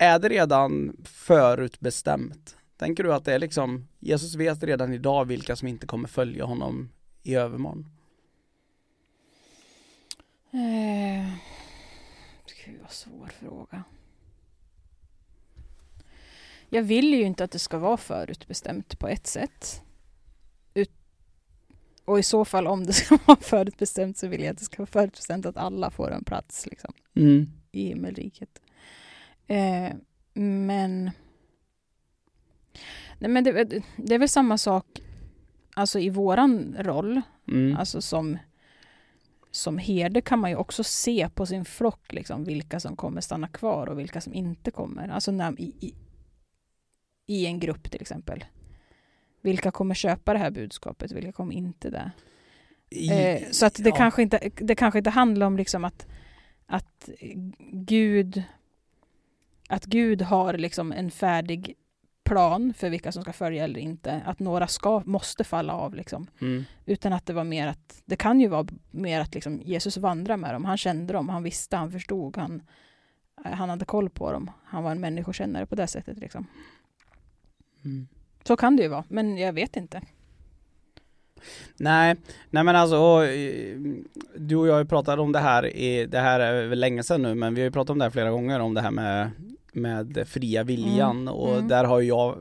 är 0.00 0.18
det 0.18 0.28
redan 0.28 0.96
förutbestämt? 1.04 2.56
Tänker 2.76 3.04
du 3.04 3.14
att 3.14 3.24
det 3.24 3.34
är 3.34 3.38
liksom, 3.38 3.88
Jesus 3.98 4.34
vet 4.34 4.62
redan 4.62 4.92
idag 4.92 5.24
vilka 5.24 5.56
som 5.56 5.68
inte 5.68 5.86
kommer 5.86 6.08
följa 6.08 6.44
honom 6.44 6.88
i 7.22 7.34
övermorgon? 7.34 7.86
Eh, 10.52 11.32
gud 12.64 12.78
vad 12.82 12.92
svår 12.92 13.26
fråga. 13.40 13.84
Jag 16.68 16.82
vill 16.82 17.14
ju 17.14 17.22
inte 17.22 17.44
att 17.44 17.50
det 17.50 17.58
ska 17.58 17.78
vara 17.78 17.96
förutbestämt 17.96 18.98
på 18.98 19.08
ett 19.08 19.26
sätt. 19.26 19.82
Ut 20.74 20.90
och 22.04 22.18
i 22.18 22.22
så 22.22 22.44
fall 22.44 22.66
om 22.66 22.86
det 22.86 22.92
ska 22.92 23.18
vara 23.26 23.40
förutbestämt 23.40 24.18
så 24.18 24.26
vill 24.28 24.42
jag 24.42 24.50
att 24.52 24.58
det 24.58 24.64
ska 24.64 24.76
vara 24.78 24.86
förutbestämt 24.86 25.46
att 25.46 25.56
alla 25.56 25.90
får 25.90 26.10
en 26.10 26.24
plats 26.24 26.66
liksom, 26.66 26.92
Mm. 27.14 27.50
i 27.72 27.88
himmelriket. 27.88 28.60
Eh, 29.50 29.92
men 30.34 31.10
Nej, 33.18 33.30
men 33.30 33.44
det, 33.44 33.82
det 33.96 34.14
är 34.14 34.18
väl 34.18 34.28
samma 34.28 34.58
sak 34.58 34.86
alltså 35.74 35.98
i 35.98 36.10
våran 36.10 36.76
roll 36.78 37.20
Mm. 37.48 37.76
Alltså 37.76 38.00
som, 38.02 38.38
som 39.50 39.78
herde 39.78 40.20
kan 40.20 40.38
man 40.38 40.50
ju 40.50 40.56
också 40.56 40.84
se 40.84 41.28
på 41.34 41.46
sin 41.46 41.64
flock 41.64 42.12
liksom, 42.12 42.44
vilka 42.44 42.80
som 42.80 42.96
kommer 42.96 43.20
stanna 43.20 43.48
kvar 43.48 43.86
och 43.86 43.98
vilka 43.98 44.20
som 44.20 44.34
inte 44.34 44.70
kommer. 44.70 45.08
Alltså 45.08 45.32
när, 45.32 45.60
i, 45.60 45.64
i, 45.80 45.94
i 47.26 47.46
en 47.46 47.60
grupp 47.60 47.90
till 47.90 48.00
exempel. 48.02 48.44
Vilka 49.42 49.70
kommer 49.70 49.94
köpa 49.94 50.32
det 50.32 50.38
här 50.38 50.50
budskapet, 50.50 51.12
vilka 51.12 51.32
kommer 51.32 51.54
inte 51.54 51.90
det? 51.90 52.10
I- 52.90 53.08
Eh, 53.10 53.50
så 53.50 53.66
att 53.66 53.74
det, 53.74 53.88
ja. 53.90 53.96
kanske 53.96 54.22
inte, 54.22 54.50
det 54.56 54.74
kanske 54.74 54.98
inte 54.98 55.10
handlar 55.10 55.46
om 55.46 55.56
liksom 55.56 55.84
att, 55.84 56.06
att 56.66 57.08
Gud 57.72 58.42
att 59.70 59.84
Gud 59.84 60.22
har 60.22 60.54
liksom 60.54 60.92
en 60.92 61.10
färdig 61.10 61.74
plan 62.24 62.74
för 62.74 62.90
vilka 62.90 63.12
som 63.12 63.22
ska 63.22 63.32
följa 63.32 63.64
eller 63.64 63.80
inte. 63.80 64.22
Att 64.26 64.38
några 64.38 64.66
ska, 64.66 65.02
måste 65.06 65.44
falla 65.44 65.72
av 65.72 65.94
liksom. 65.94 66.26
Mm. 66.40 66.64
Utan 66.86 67.12
att 67.12 67.26
det 67.26 67.32
var 67.32 67.44
mer 67.44 67.66
att, 67.66 68.02
det 68.04 68.16
kan 68.16 68.40
ju 68.40 68.48
vara 68.48 68.66
mer 68.90 69.20
att 69.20 69.34
liksom 69.34 69.60
Jesus 69.64 69.96
vandrar 69.96 70.36
med 70.36 70.54
dem. 70.54 70.64
Han 70.64 70.76
kände 70.76 71.12
dem, 71.12 71.28
han 71.28 71.42
visste, 71.42 71.76
han 71.76 71.92
förstod, 71.92 72.36
han, 72.36 72.62
eh, 73.44 73.52
han 73.52 73.68
hade 73.68 73.84
koll 73.84 74.10
på 74.10 74.32
dem. 74.32 74.50
Han 74.64 74.84
var 74.84 74.90
en 74.90 75.00
människokännare 75.00 75.66
på 75.66 75.74
det 75.74 75.86
sättet 75.86 76.18
liksom. 76.18 76.46
Mm. 77.84 78.08
Så 78.44 78.56
kan 78.56 78.76
det 78.76 78.82
ju 78.82 78.88
vara, 78.88 79.04
men 79.08 79.38
jag 79.38 79.52
vet 79.52 79.76
inte. 79.76 80.02
Nej, 81.76 82.16
nej 82.50 82.64
men 82.64 82.76
alltså 82.76 82.96
och, 82.96 83.24
eh, 83.24 83.78
du 84.36 84.56
och 84.56 84.68
jag 84.68 84.72
har 84.72 84.80
ju 84.80 84.86
pratat 84.86 85.18
om 85.18 85.32
det 85.32 85.38
här 85.38 85.66
i, 85.76 86.06
det 86.06 86.18
här 86.18 86.40
är 86.40 86.66
väl 86.66 86.80
länge 86.80 87.02
sedan 87.02 87.22
nu 87.22 87.34
men 87.34 87.54
vi 87.54 87.60
har 87.60 87.64
ju 87.64 87.72
pratat 87.72 87.90
om 87.90 87.98
det 87.98 88.04
här 88.04 88.10
flera 88.10 88.30
gånger 88.30 88.60
om 88.60 88.74
det 88.74 88.80
här 88.80 88.90
med 88.90 89.30
med 89.74 90.24
fria 90.28 90.64
viljan 90.64 91.20
Mm, 91.20 91.34
och 91.34 91.54
mm. 91.54 91.68
där 91.68 91.84
har 91.84 92.00
jag 92.00 92.38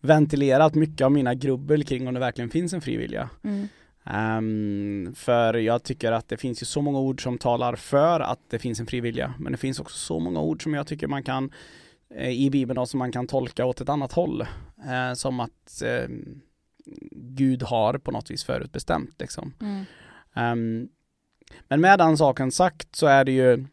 ventilerat 0.00 0.74
mycket 0.74 1.04
av 1.04 1.12
mina 1.12 1.34
grubbel 1.34 1.84
kring 1.84 2.08
om 2.08 2.14
det 2.14 2.20
verkligen 2.20 2.50
finns 2.50 2.72
en 2.72 2.80
fri 2.80 2.96
vilja. 2.96 3.30
Mm. 3.44 3.68
Ehm, 4.04 5.14
för 5.16 5.54
jag 5.54 5.82
tycker 5.82 6.12
att 6.12 6.28
det 6.28 6.36
finns 6.36 6.62
ju 6.62 6.66
så 6.66 6.82
många 6.82 6.98
ord 6.98 7.22
som 7.22 7.38
talar 7.38 7.76
för 7.76 8.20
att 8.20 8.40
det 8.50 8.58
finns 8.58 8.80
en 8.80 8.86
fri 8.86 9.00
vilja. 9.00 9.34
Men 9.38 9.52
det 9.52 9.58
finns 9.58 9.80
också 9.80 9.98
så 9.98 10.18
många 10.18 10.40
ord 10.40 10.62
som 10.62 10.74
jag 10.74 10.86
tycker 10.86 11.06
man 11.06 11.22
kan 11.22 11.50
eh, 12.14 12.30
i 12.30 12.50
Bibeln 12.50 12.76
då, 12.76 12.86
som 12.86 12.98
man 12.98 13.12
kan 13.12 13.26
tolka 13.26 13.64
åt 13.64 13.80
ett 13.80 13.88
annat 13.88 14.12
håll. 14.12 14.40
Eh, 14.86 15.14
som 15.14 15.40
att 15.40 15.82
eh, 15.84 16.08
Gud 17.10 17.62
har 17.62 17.98
på 17.98 18.10
något 18.10 18.30
vis 18.30 18.44
förutbestämt 18.44 19.20
liksom. 19.20 19.54
Mm. 19.60 19.84
Ehm, 20.34 20.88
men 21.68 21.80
med 21.80 21.98
den 21.98 22.16
saken 22.16 22.52
sagt 22.52 22.96
så 22.96 23.06
är 23.06 23.24
det 23.24 23.32
ju 23.32 23.66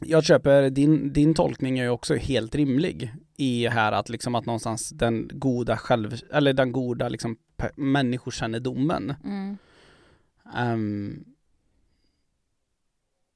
jag 0.00 0.24
köper 0.24 0.70
din, 0.70 1.12
din 1.12 1.34
tolkning 1.34 1.78
är 1.78 1.82
ju 1.82 1.90
också 1.90 2.14
helt 2.14 2.54
rimlig 2.54 3.12
i 3.36 3.68
här 3.68 3.92
att 3.92 4.08
liksom 4.08 4.34
att 4.34 4.46
någonstans 4.46 4.90
den 4.90 5.30
goda 5.32 5.76
själv, 5.76 6.20
eller 6.32 6.52
den 6.52 6.72
goda 6.72 7.08
liksom 7.08 7.36
människokännedomen 7.76 9.14
Mm. 9.24 9.58
Ehm, 10.56 11.24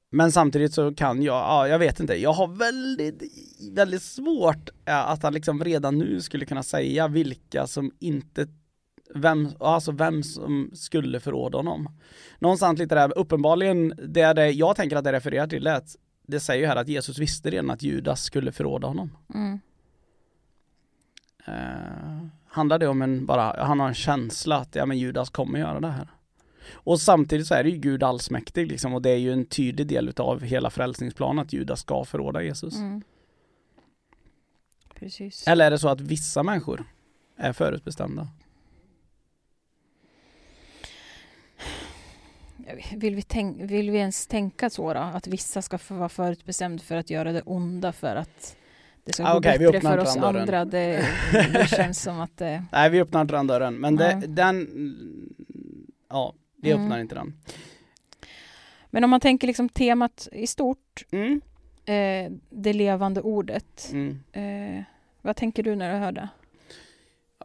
men 0.09 0.31
samtidigt 0.31 0.73
så 0.73 0.93
kan 0.95 1.23
jag, 1.23 1.35
ja 1.35 1.67
jag 1.67 1.79
vet 1.79 1.99
inte, 1.99 2.15
jag 2.15 2.33
har 2.33 2.47
väldigt, 2.47 3.23
väldigt 3.71 4.03
svårt 4.03 4.69
eh, 4.85 5.09
att 5.09 5.23
han 5.23 5.33
liksom 5.33 5.63
redan 5.63 5.97
nu 5.97 6.21
skulle 6.21 6.45
kunna 6.45 6.63
säga 6.63 7.07
vilka 7.07 7.67
som 7.67 7.91
inte 7.99 8.47
vem, 9.15 9.49
alltså 9.59 9.91
vem 9.91 10.23
som 10.23 10.71
skulle 10.73 11.19
förråda 11.19 11.57
honom. 11.57 11.99
Någonstans 12.39 12.79
lite 12.79 12.95
där, 12.95 13.17
uppenbarligen, 13.17 13.93
det 14.07 14.21
är 14.21 14.33
det 14.33 14.51
jag 14.51 14.75
tänker 14.75 14.95
att 14.95 15.03
det 15.03 15.11
refererar 15.11 15.47
till 15.47 15.67
är 15.67 15.75
att 15.75 15.95
det 16.27 16.39
säger 16.39 16.61
ju 16.61 16.67
här 16.67 16.75
att 16.75 16.87
Jesus 16.87 17.17
visste 17.17 17.49
redan 17.49 17.69
att 17.69 17.83
Judas 17.83 18.23
skulle 18.23 18.51
förråda 18.51 18.87
honom. 18.87 19.17
Mm. 19.33 19.59
Eh, 21.45 22.27
handlar 22.47 22.79
det 22.79 22.87
om 22.87 23.01
en, 23.01 23.25
bara, 23.25 23.63
han 23.63 23.79
har 23.79 23.87
en 23.87 23.93
känsla 23.93 24.57
att 24.57 24.75
ja 24.75 24.85
men 24.85 24.97
Judas 24.97 25.29
kommer 25.29 25.59
göra 25.59 25.79
det 25.79 25.91
här. 25.91 26.07
Och 26.71 27.01
samtidigt 27.01 27.47
så 27.47 27.53
är 27.53 27.63
det 27.63 27.69
ju 27.69 27.77
Gud 27.77 28.03
allsmäktig 28.03 28.67
liksom 28.67 28.93
och 28.93 29.01
det 29.01 29.09
är 29.09 29.17
ju 29.17 29.33
en 29.33 29.45
tydlig 29.45 29.87
del 29.87 30.09
utav 30.09 30.41
hela 30.41 30.69
frälsningsplanen 30.69 31.45
att 31.45 31.53
Judas 31.53 31.79
ska 31.79 32.05
förråda 32.05 32.43
Jesus. 32.43 32.77
Mm. 32.77 33.01
Precis. 34.99 35.47
Eller 35.47 35.65
är 35.65 35.71
det 35.71 35.79
så 35.79 35.89
att 35.89 36.01
vissa 36.01 36.43
människor 36.43 36.83
är 37.37 37.53
förutbestämda? 37.53 38.27
Vill 42.95 43.15
vi, 43.15 43.21
tänk, 43.21 43.61
vill 43.61 43.91
vi 43.91 43.97
ens 43.97 44.27
tänka 44.27 44.69
så 44.69 44.93
då? 44.93 44.99
Att 44.99 45.27
vissa 45.27 45.61
ska 45.61 45.77
få 45.77 45.93
vara 45.93 46.09
förutbestämda 46.09 46.83
för 46.83 46.95
att 46.95 47.09
göra 47.09 47.31
det 47.31 47.41
onda 47.41 47.91
för 47.91 48.15
att 48.15 48.55
det 49.05 49.13
ska 49.13 49.25
Ah, 49.25 49.33
gå 49.33 49.39
bättre 49.39 49.81
för 49.81 49.97
oss 49.97 50.17
andra. 50.17 50.65
Det, 50.65 51.05
det 51.53 51.69
känns 51.75 52.01
som 52.01 52.19
att 52.19 52.37
det... 52.37 52.63
Nej 52.71 52.89
vi 52.89 53.01
öppnar 53.01 53.21
inte 53.21 53.33
den 53.35 53.47
dörren 53.47 53.75
men 53.75 53.95
det, 53.95 54.15
Nej. 54.15 54.27
den, 54.27 54.67
ja 56.09 56.33
vi 56.61 56.71
Mm. 56.71 56.83
öppnar 56.83 56.99
inte 56.99 57.15
den. 57.15 57.33
Men 58.89 59.03
om 59.03 59.09
man 59.09 59.19
tänker 59.19 59.47
liksom 59.47 59.69
temat 59.69 60.27
i 60.31 60.47
stort, 60.47 61.05
Mm. 61.11 61.41
eh, 61.85 62.31
det 62.49 62.73
levande 62.73 63.21
ordet. 63.21 63.89
Mm. 63.93 64.19
Eh, 64.31 64.83
vad 65.21 65.35
tänker 65.35 65.63
du 65.63 65.75
när 65.75 65.93
du 65.93 65.99
hör 65.99 66.11
det? 66.11 66.29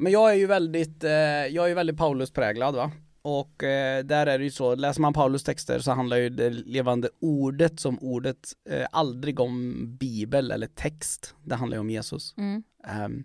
Men 0.00 0.12
jag 0.12 0.30
är 0.30 0.34
ju 0.34 0.46
väldigt, 0.46 1.04
eh, 1.04 1.10
jag 1.46 1.70
är 1.70 1.74
väldigt 1.74 1.96
Paulus-präglad 1.96 2.74
va. 2.74 2.90
Och 3.22 3.64
eh, 3.64 4.04
där 4.04 4.26
är 4.26 4.38
det 4.38 4.44
ju 4.44 4.50
så, 4.50 4.74
läser 4.74 5.00
man 5.00 5.12
Paulus 5.12 5.42
texter 5.42 5.78
så 5.78 5.92
handlar 5.92 6.16
ju 6.16 6.28
det 6.28 6.50
levande 6.50 7.08
ordet 7.20 7.80
som 7.80 7.98
ordet 7.98 8.52
eh, 8.70 8.86
aldrig 8.92 9.40
om 9.40 9.86
bibel 9.96 10.50
eller 10.50 10.66
text. 10.66 11.34
Det 11.44 11.54
handlar 11.54 11.76
ju 11.76 11.80
om 11.80 11.90
Jesus. 11.90 12.34
Mm. 12.36 12.62
Ehm, 12.86 13.24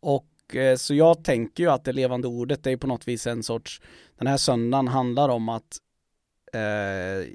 och 0.00 0.56
eh, 0.56 0.76
så 0.76 0.94
jag 0.94 1.24
tänker 1.24 1.62
ju 1.62 1.70
att 1.70 1.84
det 1.84 1.92
levande 1.92 2.28
ordet 2.28 2.64
det 2.64 2.70
är 2.70 2.76
på 2.76 2.86
något 2.86 3.08
vis 3.08 3.26
en 3.26 3.42
sorts, 3.42 3.80
den 4.18 4.26
här 4.26 4.36
söndagen 4.36 4.88
handlar 4.88 5.28
om 5.28 5.48
att 5.48 5.78
eh, 6.52 7.28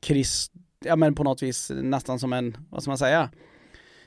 Krist, 0.00 0.52
ja 0.84 0.96
men 0.96 1.14
på 1.14 1.24
något 1.24 1.42
vis 1.42 1.70
nästan 1.74 2.18
som 2.18 2.32
en, 2.32 2.56
vad 2.70 2.82
ska 2.82 2.90
man 2.90 2.98
säga, 2.98 3.30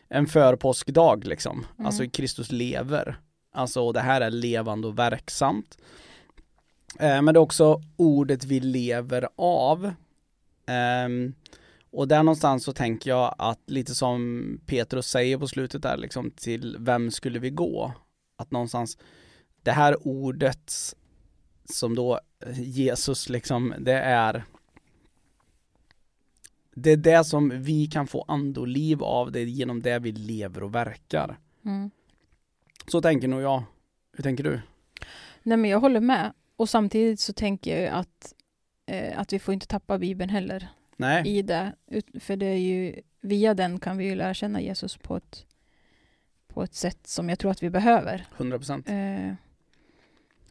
en 0.10 0.28
förpåskdag 0.28 1.26
liksom. 1.26 1.66
Mm. 1.76 1.86
Alltså 1.86 2.10
Kristus 2.10 2.52
lever. 2.52 3.20
Alltså 3.52 3.92
det 3.92 4.00
här 4.00 4.22
är 4.22 4.30
levande 4.30 4.88
och 4.88 5.00
verksamt. 5.00 5.78
Eh, 7.00 7.22
men 7.22 7.26
det 7.26 7.38
är 7.38 7.42
också 7.42 7.82
ordet 7.96 8.46
vi 8.46 8.60
lever 8.60 9.28
av. 9.36 9.94
Ehm, 10.66 11.34
och 11.92 12.08
där 12.08 12.24
någonstans 12.24 12.64
så 12.64 12.74
tänker 12.74 13.10
jag 13.10 13.36
att 13.38 13.62
lite 13.66 13.96
som 13.96 14.62
Petrus 14.66 15.08
säger 15.08 15.38
på 15.38 15.48
slutet 15.48 15.82
där 15.82 15.98
liksom 15.98 16.32
till 16.32 16.78
vem 16.80 17.12
skulle 17.12 17.40
vi 17.40 17.50
gå? 17.50 17.94
Att 18.38 18.52
någonstans 18.52 18.98
det 19.64 19.72
här 19.72 20.08
ordet 20.08 20.72
som 21.66 21.96
då 21.96 22.20
Jesus 22.54 23.30
liksom, 23.30 23.74
det 23.80 24.00
är 24.00 24.44
det 26.76 26.92
är 26.92 26.98
det 26.98 27.24
som 27.24 27.64
vi 27.64 27.88
kan 27.88 28.08
få 28.08 28.26
andoliv 28.28 29.04
av, 29.04 29.32
det 29.32 29.40
är 29.40 29.46
genom 29.46 29.82
det 29.82 30.00
vi 30.00 30.12
lever 30.12 30.64
och 30.64 30.76
verkar. 30.76 31.38
Mm. 31.66 31.92
Så 32.88 33.02
tänker 33.02 33.28
nog 33.28 33.42
jag. 33.42 33.64
Hur 34.14 34.24
tänker 34.24 34.44
du? 34.44 34.62
Nej 35.44 35.58
men 35.58 35.70
jag 35.70 35.80
håller 35.80 36.00
med. 36.00 36.34
Och 36.58 36.70
samtidigt 36.70 37.20
så 37.20 37.34
tänker 37.34 37.72
jag 37.72 37.82
ju 37.82 37.88
att, 37.88 38.34
eh, 38.86 39.20
att 39.20 39.34
vi 39.34 39.40
får 39.40 39.54
inte 39.54 39.68
tappa 39.68 39.98
Bibeln 39.98 40.30
heller 40.30 40.70
Nej, 40.98 41.38
i 41.38 41.42
det. 41.42 41.74
För 42.20 42.36
det 42.36 42.46
är 42.46 42.58
ju, 42.58 43.02
via 43.22 43.54
den 43.54 43.80
kan 43.80 43.98
vi 43.98 44.06
ju 44.06 44.16
lära 44.16 44.34
känna 44.34 44.62
Jesus 44.62 44.98
på 44.98 45.18
ett, 45.18 45.46
på 46.48 46.64
ett 46.64 46.76
sätt 46.76 47.08
som 47.08 47.30
jag 47.30 47.40
tror 47.40 47.52
att 47.52 47.64
vi 47.64 47.70
behöver. 47.70 48.26
100 48.38 48.58
procent. 48.58 48.90
Eh, 48.90 49.34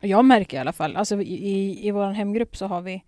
jag 0.01 0.25
märker 0.25 0.57
i 0.57 0.61
alla 0.61 0.73
fall, 0.73 0.97
alltså 0.97 1.23
i, 1.23 1.35
i, 1.35 1.87
i 1.87 1.90
vår 1.90 2.11
hemgrupp 2.11 2.57
så 2.57 2.66
har 2.66 2.83
vi, 2.83 3.03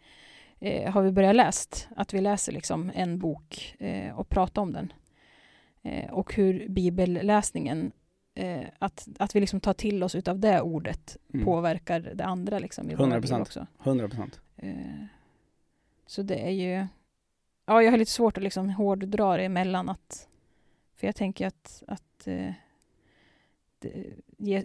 eh, 0.61 0.93
har 0.93 1.03
vi 1.03 1.13
börjat 1.13 1.37
läst, 1.37 1.89
att 1.97 2.15
vi 2.15 2.21
läser 2.21 2.53
liksom 2.53 2.93
en 2.95 3.19
bok 3.19 3.77
eh, 3.79 4.19
och 4.19 4.29
pratar 4.29 4.63
om 4.63 4.73
den. 4.73 4.93
Eh, 5.83 6.11
och 6.11 6.35
hur 6.35 6.69
bibelläsningen, 6.69 7.93
eh, 8.39 8.65
att, 8.79 9.09
att 9.19 9.37
vi 9.37 9.41
liksom 9.41 9.61
tar 9.61 9.73
till 9.73 10.03
oss 10.03 10.15
utav 10.15 10.39
det 10.39 10.61
ordet 10.61 11.17
Mm. 11.35 11.45
påverkar 11.47 12.01
det 12.01 12.25
andra 12.25 12.59
liksom 12.59 12.91
i 12.91 12.95
våra 12.95 13.07
liv 13.15 13.23
100%. 13.31 13.41
också. 13.41 13.67
100 13.85 14.09
procent. 14.09 14.41
Eh, 14.57 14.75
så 16.07 16.23
det 16.23 16.47
är 16.47 16.51
ju, 16.51 16.87
ja 17.67 17.83
jag 17.83 17.91
har 17.91 17.99
lite 17.99 18.11
svårt 18.11 18.37
att 18.37 18.43
liksom 18.43 18.71
hårddra 18.71 19.37
det 19.37 19.45
emellan 19.45 19.89
att, 19.89 20.29
för 20.97 21.07
jag 21.07 21.17
tänker 21.17 21.47
att, 21.47 21.83
att 21.87 22.27
eh, 22.27 22.53
det, 23.79 24.15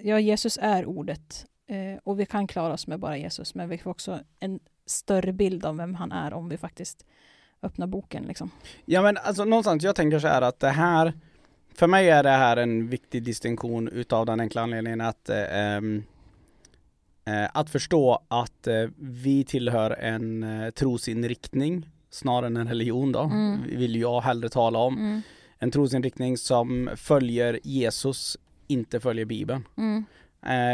ja, 0.03 0.19
Jesus 0.19 0.59
är 0.61 0.85
ordet 0.85 1.45
eh, 1.67 1.97
och 2.03 2.19
vi 2.19 2.25
kan 2.25 2.47
klara 2.47 2.73
oss 2.73 2.87
med 2.87 2.99
bara 2.99 3.17
Jesus 3.17 3.55
men 3.55 3.69
vi 3.69 3.77
får 3.77 3.91
också 3.91 4.19
en 4.39 4.59
större 4.85 5.33
bild 5.33 5.65
av 5.65 5.77
vem 5.77 5.95
han 5.95 6.11
är 6.11 6.33
om 6.33 6.49
vi 6.49 6.57
faktiskt 6.57 7.05
öppnar 7.61 7.87
boken 7.87 8.23
liksom. 8.23 8.51
Ja 8.85 9.01
men 9.01 9.17
alltså 9.17 9.45
någonstans, 9.45 9.83
jag 9.83 9.95
tänker 9.95 10.19
så 10.19 10.27
här 10.27 10.41
att 10.41 10.59
det 10.59 10.69
här 10.69 11.13
För 11.75 11.87
mig 11.87 12.09
är 12.09 12.23
det 12.23 12.29
här 12.29 12.57
en 12.57 12.87
viktig 12.87 13.23
distinktion 13.23 13.87
utav 13.87 14.25
den 14.25 14.39
enkla 14.39 14.61
anledningen 14.61 15.01
att 15.01 15.29
eh, 15.29 15.59
ehm, 15.59 16.03
eh, 17.25 17.49
Att 17.53 17.69
förstå 17.69 18.23
att 18.27 18.67
eh, 18.67 18.89
vi 18.99 19.43
tillhör 19.43 19.91
en 19.91 20.45
trosinriktning 20.75 21.89
snarare 22.09 22.47
än 22.47 22.57
en 22.57 22.67
religion 22.67 23.11
då, 23.11 23.19
Mm. 23.21 23.63
vill 23.63 23.95
jag 23.95 24.21
hellre 24.21 24.49
tala 24.49 24.79
om. 24.79 24.97
Mm. 24.97 25.21
En 25.59 25.71
trosinriktning 25.71 26.37
som 26.37 26.89
följer 26.95 27.59
Jesus, 27.63 28.37
inte 28.67 28.99
följer 28.99 29.25
Bibeln. 29.25 29.67
Mm. 29.77 30.03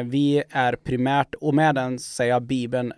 Vi 0.10 0.44
är 0.50 0.76
primärt, 0.76 1.36
och 1.36 1.54
med 1.54 1.76
den 1.76 2.00
säger 2.00 2.32
jag 2.32 2.42
Bibeln, 2.44 2.94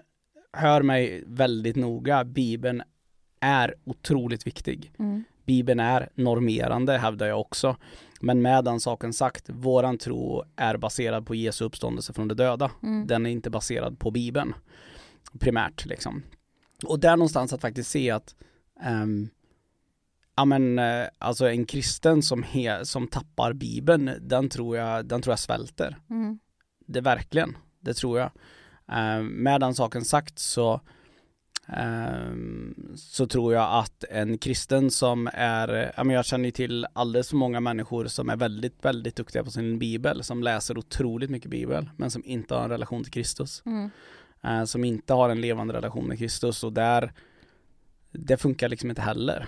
hör 0.54 0.82
mig 0.82 1.24
väldigt 1.28 1.76
noga, 1.76 2.24
Bibeln 2.24 2.82
är 3.40 3.74
otroligt 3.84 4.48
viktig. 4.48 4.92
Mm. 5.00 5.24
Bibeln 5.46 5.80
är 5.80 6.10
normerande 6.16 6.98
hävdar 6.98 7.28
jag 7.28 7.40
också. 7.40 7.76
Men 8.22 8.42
med 8.42 8.64
den 8.64 8.80
saken 8.80 9.14
sagt, 9.14 9.50
våran 9.50 9.98
tro 9.98 10.44
är 10.56 10.78
baserad 10.78 11.26
på 11.26 11.36
Jesu 11.36 11.66
uppståndelse 11.66 12.14
från 12.14 12.28
de 12.28 12.36
döda. 12.36 12.72
Mm. 12.84 13.08
Den 13.08 13.26
är 13.26 13.30
inte 13.30 13.50
baserad 13.50 14.00
på 14.00 14.12
Bibeln. 14.12 14.54
Primärt 15.40 15.86
liksom. 15.86 16.24
Och 16.86 17.00
där 17.00 17.18
någonstans 17.18 17.54
att 17.54 17.62
faktiskt 17.62 17.90
se 17.90 18.12
att 18.12 18.36
ehm, 18.82 19.30
Ja 20.36 20.46
men 20.46 20.80
eh, 20.80 21.06
alltså 21.18 21.50
en 21.50 21.66
kristen 21.66 22.24
som, 22.24 22.44
he, 22.44 22.86
som 22.86 23.08
tappar 23.08 23.54
bibeln, 23.54 24.12
den 24.22 24.50
tror 24.50 24.78
jag, 24.78 25.06
den 25.06 25.22
tror 25.22 25.32
jag 25.32 25.40
svälter. 25.40 25.98
Mm. 26.10 26.40
Det 26.88 27.02
verkligen, 27.02 27.58
det 27.80 27.94
tror 27.94 28.20
jag. 28.20 28.32
Eh, 28.92 29.22
med 29.22 29.62
den 29.62 29.74
saken 29.74 30.06
sagt 30.06 30.40
så 30.40 30.82
så 32.96 33.28
tror 33.28 33.54
jag 33.54 33.80
att 33.80 34.04
en 34.04 34.38
kristen 34.38 34.92
som 34.92 35.30
är, 35.34 35.94
ja 35.98 36.04
men 36.04 36.16
jag 36.16 36.26
känner 36.26 36.46
ju 36.46 36.52
till 36.52 36.86
alldeles 36.94 37.30
för 37.30 37.36
många 37.36 37.60
människor 37.60 38.06
som 38.06 38.30
är 38.30 38.36
väldigt, 38.36 38.86
väldigt 38.86 39.16
duktiga 39.16 39.44
på 39.44 39.52
sin 39.52 39.80
bibel, 39.80 40.24
som 40.24 40.44
läser 40.44 40.78
otroligt 40.78 41.30
mycket 41.30 41.52
bibel, 41.52 41.90
men 41.98 42.12
som 42.12 42.26
inte 42.26 42.56
har 42.56 42.64
en 42.64 42.70
relation 42.70 43.04
till 43.04 43.14
Kristus. 43.14 43.64
Mm. 43.66 43.90
Eh, 44.44 44.64
som 44.64 44.84
inte 44.84 45.14
har 45.14 45.30
en 45.30 45.42
levande 45.42 45.74
relation 45.74 46.08
med 46.08 46.18
Kristus 46.18 46.64
och 46.64 46.74
där, 46.74 47.14
det 48.12 48.38
funkar 48.38 48.70
liksom 48.70 48.90
inte 48.90 49.02
heller. 49.02 49.48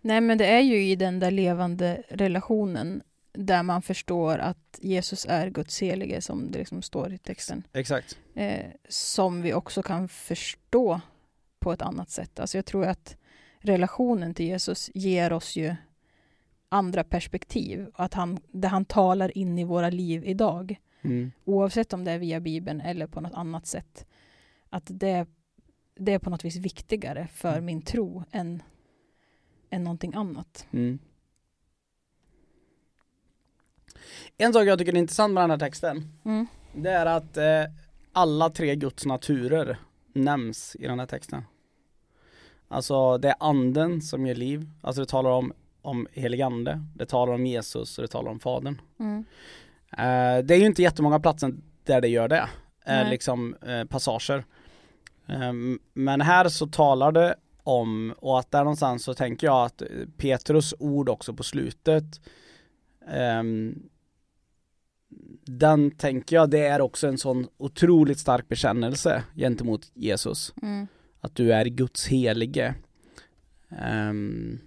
Nej, 0.00 0.20
men 0.20 0.38
det 0.38 0.46
är 0.46 0.60
ju 0.60 0.84
i 0.84 0.96
den 0.96 1.18
där 1.20 1.30
levande 1.30 2.02
relationen 2.08 3.02
där 3.36 3.62
man 3.62 3.82
förstår 3.82 4.38
att 4.38 4.78
Jesus 4.82 5.26
är 5.28 5.50
Guds 5.50 5.82
helige, 5.82 6.20
som 6.20 6.50
det 6.50 6.58
liksom 6.58 6.82
står 6.82 7.12
i 7.12 7.18
texten. 7.18 7.66
Exakt. 7.72 8.18
Eh, 8.34 8.66
som 8.88 9.42
vi 9.42 9.54
också 9.54 9.82
kan 9.82 10.08
förstå 10.08 11.00
på 11.58 11.72
ett 11.72 11.82
annat 11.82 12.10
sätt. 12.10 12.40
Alltså 12.40 12.58
jag 12.58 12.66
tror 12.66 12.84
att 12.84 13.16
relationen 13.58 14.34
till 14.34 14.46
Jesus 14.46 14.90
ger 14.94 15.32
oss 15.32 15.56
ju 15.56 15.74
andra 16.68 17.04
perspektiv. 17.04 17.86
Att 17.94 18.14
han, 18.14 18.38
där 18.50 18.68
han 18.68 18.84
talar 18.84 19.38
in 19.38 19.58
i 19.58 19.64
våra 19.64 19.90
liv 19.90 20.24
idag. 20.24 20.76
Mm. 21.02 21.32
Oavsett 21.44 21.92
om 21.92 22.04
det 22.04 22.10
är 22.12 22.18
via 22.18 22.40
Bibeln 22.40 22.80
eller 22.80 23.06
på 23.06 23.20
något 23.20 23.34
annat 23.34 23.66
sätt. 23.66 24.06
Att 24.70 24.84
det, 24.86 25.26
det 25.94 26.12
är 26.12 26.18
på 26.18 26.30
något 26.30 26.44
vis 26.44 26.56
viktigare 26.56 27.28
för 27.32 27.52
Mm. 27.52 27.64
min 27.64 27.82
tro 27.82 28.24
än, 28.30 28.62
än 29.70 29.84
någonting 29.84 30.14
annat. 30.14 30.66
Mm. 30.70 30.98
En 34.38 34.52
sak 34.52 34.64
jag 34.66 34.78
tycker 34.78 34.92
är 34.92 34.96
intressant 34.96 35.34
med 35.34 35.42
den 35.42 35.50
här 35.50 35.58
texten, 35.58 36.12
Mm. 36.24 36.46
det 36.74 36.90
är 36.90 37.06
att 37.06 37.36
eh, 37.36 37.62
alla 38.12 38.50
tre 38.50 38.76
Guds 38.76 39.06
naturer 39.06 39.78
nämns 40.12 40.76
i 40.80 40.86
den 40.86 40.98
här 40.98 41.06
texten. 41.06 41.42
Alltså 42.68 43.18
det 43.18 43.28
är 43.28 43.34
anden 43.40 44.02
som 44.02 44.26
ger 44.26 44.34
liv, 44.34 44.70
alltså 44.82 45.02
det 45.02 45.08
talar 45.08 45.30
om, 45.30 45.52
om 45.82 46.06
helig 46.12 46.42
ande, 46.42 46.80
det 46.94 47.06
talar 47.06 47.32
om 47.32 47.46
Jesus 47.46 47.98
och 47.98 48.02
det 48.02 48.08
talar 48.08 48.30
om 48.30 48.40
Fadern. 48.40 48.80
Mm. 49.00 49.24
Eh, 49.92 50.44
det 50.44 50.54
är 50.54 50.58
ju 50.58 50.66
inte 50.66 50.82
jättemånga 50.82 51.20
platser 51.20 51.54
där 51.84 52.00
det 52.00 52.08
gör 52.08 52.28
det, 52.28 52.48
eh, 52.86 53.10
liksom 53.10 53.54
eh, 53.66 53.84
passager. 53.84 54.44
Eh, 55.28 55.52
men 55.92 56.20
här 56.20 56.48
så 56.48 56.66
talar 56.66 57.12
det 57.12 57.34
om, 57.62 58.14
och 58.18 58.38
att 58.38 58.50
där 58.50 58.58
någonstans 58.64 59.04
så 59.04 59.14
tänker 59.14 59.46
jag 59.46 59.64
att 59.66 59.82
eh, 59.82 59.88
Petrus 60.16 60.74
ord 60.78 61.08
också 61.08 61.34
på 61.34 61.42
slutet 61.42 62.04
ehm, 62.04 62.10
den 65.44 65.90
tänker 65.90 66.36
jag, 66.36 66.50
det 66.50 66.66
är 66.66 66.80
också 66.80 67.06
en 67.08 67.18
sån 67.18 67.48
otroligt 67.56 68.18
stark 68.18 68.48
bekännelse 68.48 69.22
gentemot 69.34 69.90
Jesus. 69.94 70.54
Mm. 70.62 70.86
Att 71.20 71.34
du 71.34 71.52
är 71.52 71.64
Guds 71.66 72.06
helige. 72.06 72.74
Ehm, 73.68 74.58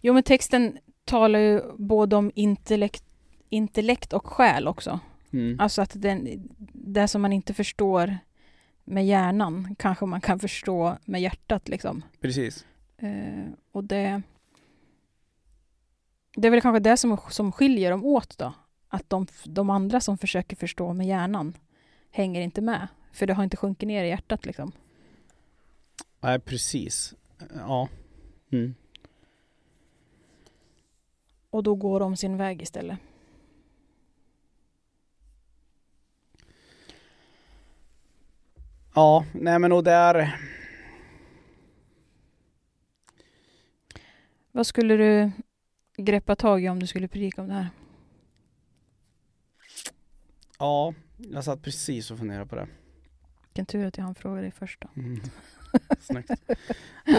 Jo, 0.00 0.14
men 0.14 0.22
texten 0.22 0.78
talar 1.04 1.38
ju 1.38 1.60
både 1.76 2.16
om 2.16 2.32
intellekt, 2.34 3.04
intellekt 3.48 4.12
och 4.12 4.26
själ 4.26 4.68
också. 4.68 5.00
mm, 5.30 5.60
Alltså 5.60 5.82
att 5.82 5.92
den, 6.02 6.48
det 6.72 7.08
som 7.08 7.22
man 7.22 7.32
inte 7.32 7.54
förstår 7.54 8.18
med 8.84 9.06
hjärnan 9.06 9.74
kanske 9.78 10.06
man 10.06 10.20
kan 10.20 10.38
förstå 10.38 10.96
med 11.04 11.20
hjärtat 11.20 11.68
liksom. 11.68 12.02
precis. 12.20 12.66
Eh, 12.98 13.44
och 13.72 13.84
det, 13.84 14.22
det 16.40 16.48
är 16.48 16.50
väl 16.50 16.60
kanske 16.60 16.80
det 16.80 16.96
som, 16.96 17.18
som 17.30 17.52
skiljer 17.52 17.90
dem 17.90 18.04
åt 18.04 18.38
då. 18.38 18.54
Att 18.88 19.10
de, 19.10 19.26
de 19.44 19.70
andra 19.70 20.00
som 20.00 20.18
försöker 20.18 20.56
förstå 20.56 20.92
med 20.92 21.06
hjärnan 21.06 21.56
hänger 22.10 22.40
inte 22.40 22.60
med. 22.60 22.88
För 23.12 23.26
det 23.26 23.34
har 23.34 23.44
inte 23.44 23.56
sjunkit 23.56 23.86
ner 23.86 24.04
i 24.04 24.08
hjärtat 24.08 24.46
liksom. 24.46 24.72
Nej, 26.20 26.38
precis. 26.38 27.14
Ja. 27.54 27.88
Mm. 28.50 28.74
Och 31.50 31.62
då 31.62 31.74
går 31.74 32.00
de 32.00 32.16
sin 32.16 32.36
väg 32.36 32.62
istället. 32.62 32.98
Ja, 38.94 39.24
nej 39.32 39.58
men 39.58 39.72
och 39.72 39.84
där, 39.84 40.38
Vad 44.58 44.66
skulle 44.66 44.96
du 44.96 45.30
greppa 45.98 46.36
tag 46.36 46.64
i 46.64 46.68
om 46.68 46.80
du 46.80 46.86
skulle 46.86 47.08
predika 47.08 47.42
om 47.42 47.48
det 47.48 47.54
här? 47.54 47.68
ja, 50.58 50.94
jag 51.16 51.44
satt 51.44 51.62
precis 51.62 52.10
och 52.10 52.18
funderade 52.18 52.46
på 52.46 52.56
det. 52.56 52.68
Vilken 53.48 53.66
tur 53.66 53.86
att 53.86 53.96
jag 53.96 54.04
hann 54.04 54.14
fråga 54.14 54.40
dig 54.40 54.50
först 54.50 54.80
då. 54.80 54.88
Mm. 54.96 55.20
Snyggt. 56.00 56.30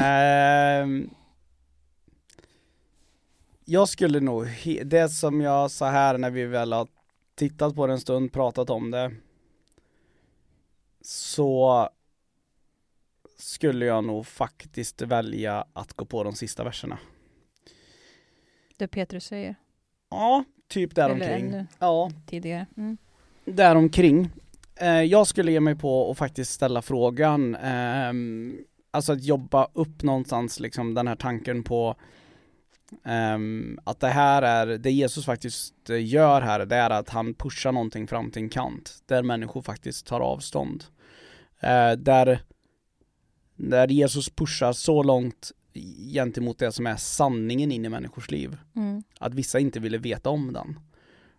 Ehm, 0.01 1.09
jag 3.65 3.89
skulle 3.89 4.19
nog, 4.19 4.47
det 4.85 5.09
som 5.09 5.41
jag 5.41 5.71
sa 5.71 5.89
här 5.89 6.17
när 6.17 6.29
vi 6.29 6.45
väl 6.45 6.73
har 6.73 6.87
tittat 7.35 7.75
på 7.75 7.87
det 7.87 7.93
en 7.93 7.99
stund, 7.99 8.33
pratat 8.33 8.69
om 8.69 8.91
det, 8.91 9.11
så 11.01 11.89
skulle 13.37 13.85
jag 13.85 14.03
nog 14.03 14.27
faktiskt 14.27 15.01
välja 15.01 15.65
att 15.73 15.93
gå 15.93 16.05
på 16.05 16.23
de 16.23 16.35
sista 16.35 16.63
verserna. 16.63 16.99
Det 18.79 18.87
Petrus 18.87 19.25
säger 19.25 19.55
Ja, 20.09 20.43
typ 20.67 20.97
Eller 20.97 21.07
däromkring. 21.07 21.45
ännu. 21.47 21.65
Ja, 21.79 22.11
tidigare. 22.25 22.65
Mm. 22.77 22.97
däromkring. 23.45 24.29
Eh, 24.75 25.01
jag 25.01 25.27
skulle 25.27 25.51
ge 25.51 25.59
mig 25.59 25.75
på 25.75 26.11
att 26.11 26.17
faktiskt 26.17 26.51
ställa 26.51 26.81
frågan, 26.81 27.55
ehm, 27.55 28.57
alltså 28.91 29.13
att 29.13 29.23
jobba 29.23 29.67
upp 29.73 30.03
någonstans 30.03 30.59
liksom 30.59 30.93
den 30.93 31.07
här 31.07 31.15
tanken 31.15 31.63
på 31.63 31.95
ehm, 33.05 33.79
att 33.83 33.99
det 33.99 34.07
här 34.07 34.41
är, 34.41 34.65
det 34.77 34.91
Jesus 34.91 35.25
faktiskt 35.25 35.89
gör 35.89 36.41
här, 36.41 36.65
det 36.65 36.75
är 36.75 36.89
att 36.89 37.09
han 37.09 37.33
pushar 37.33 37.71
någonting 37.71 38.07
fram 38.07 38.31
till 38.31 38.41
en 38.43 38.49
kant, 38.49 39.03
där 39.05 39.23
människor 39.23 39.61
faktiskt 39.61 40.07
tar 40.07 40.19
avstånd. 40.19 40.83
Eh, 41.59 41.91
där, 41.91 42.39
där 43.55 43.87
Jesus 43.87 44.29
pushar 44.29 44.73
så 44.73 45.03
långt 45.03 45.51
gentemot 46.13 46.59
det 46.59 46.71
som 46.71 46.87
är 46.87 46.95
sanningen 46.95 47.71
in 47.71 47.85
i 47.85 47.89
människors 47.89 48.31
liv 48.31 48.57
Mm. 48.75 49.03
att 49.19 49.33
vissa 49.33 49.59
inte 49.59 49.79
ville 49.79 49.97
veta 49.97 50.29
om 50.29 50.53
den. 50.53 50.79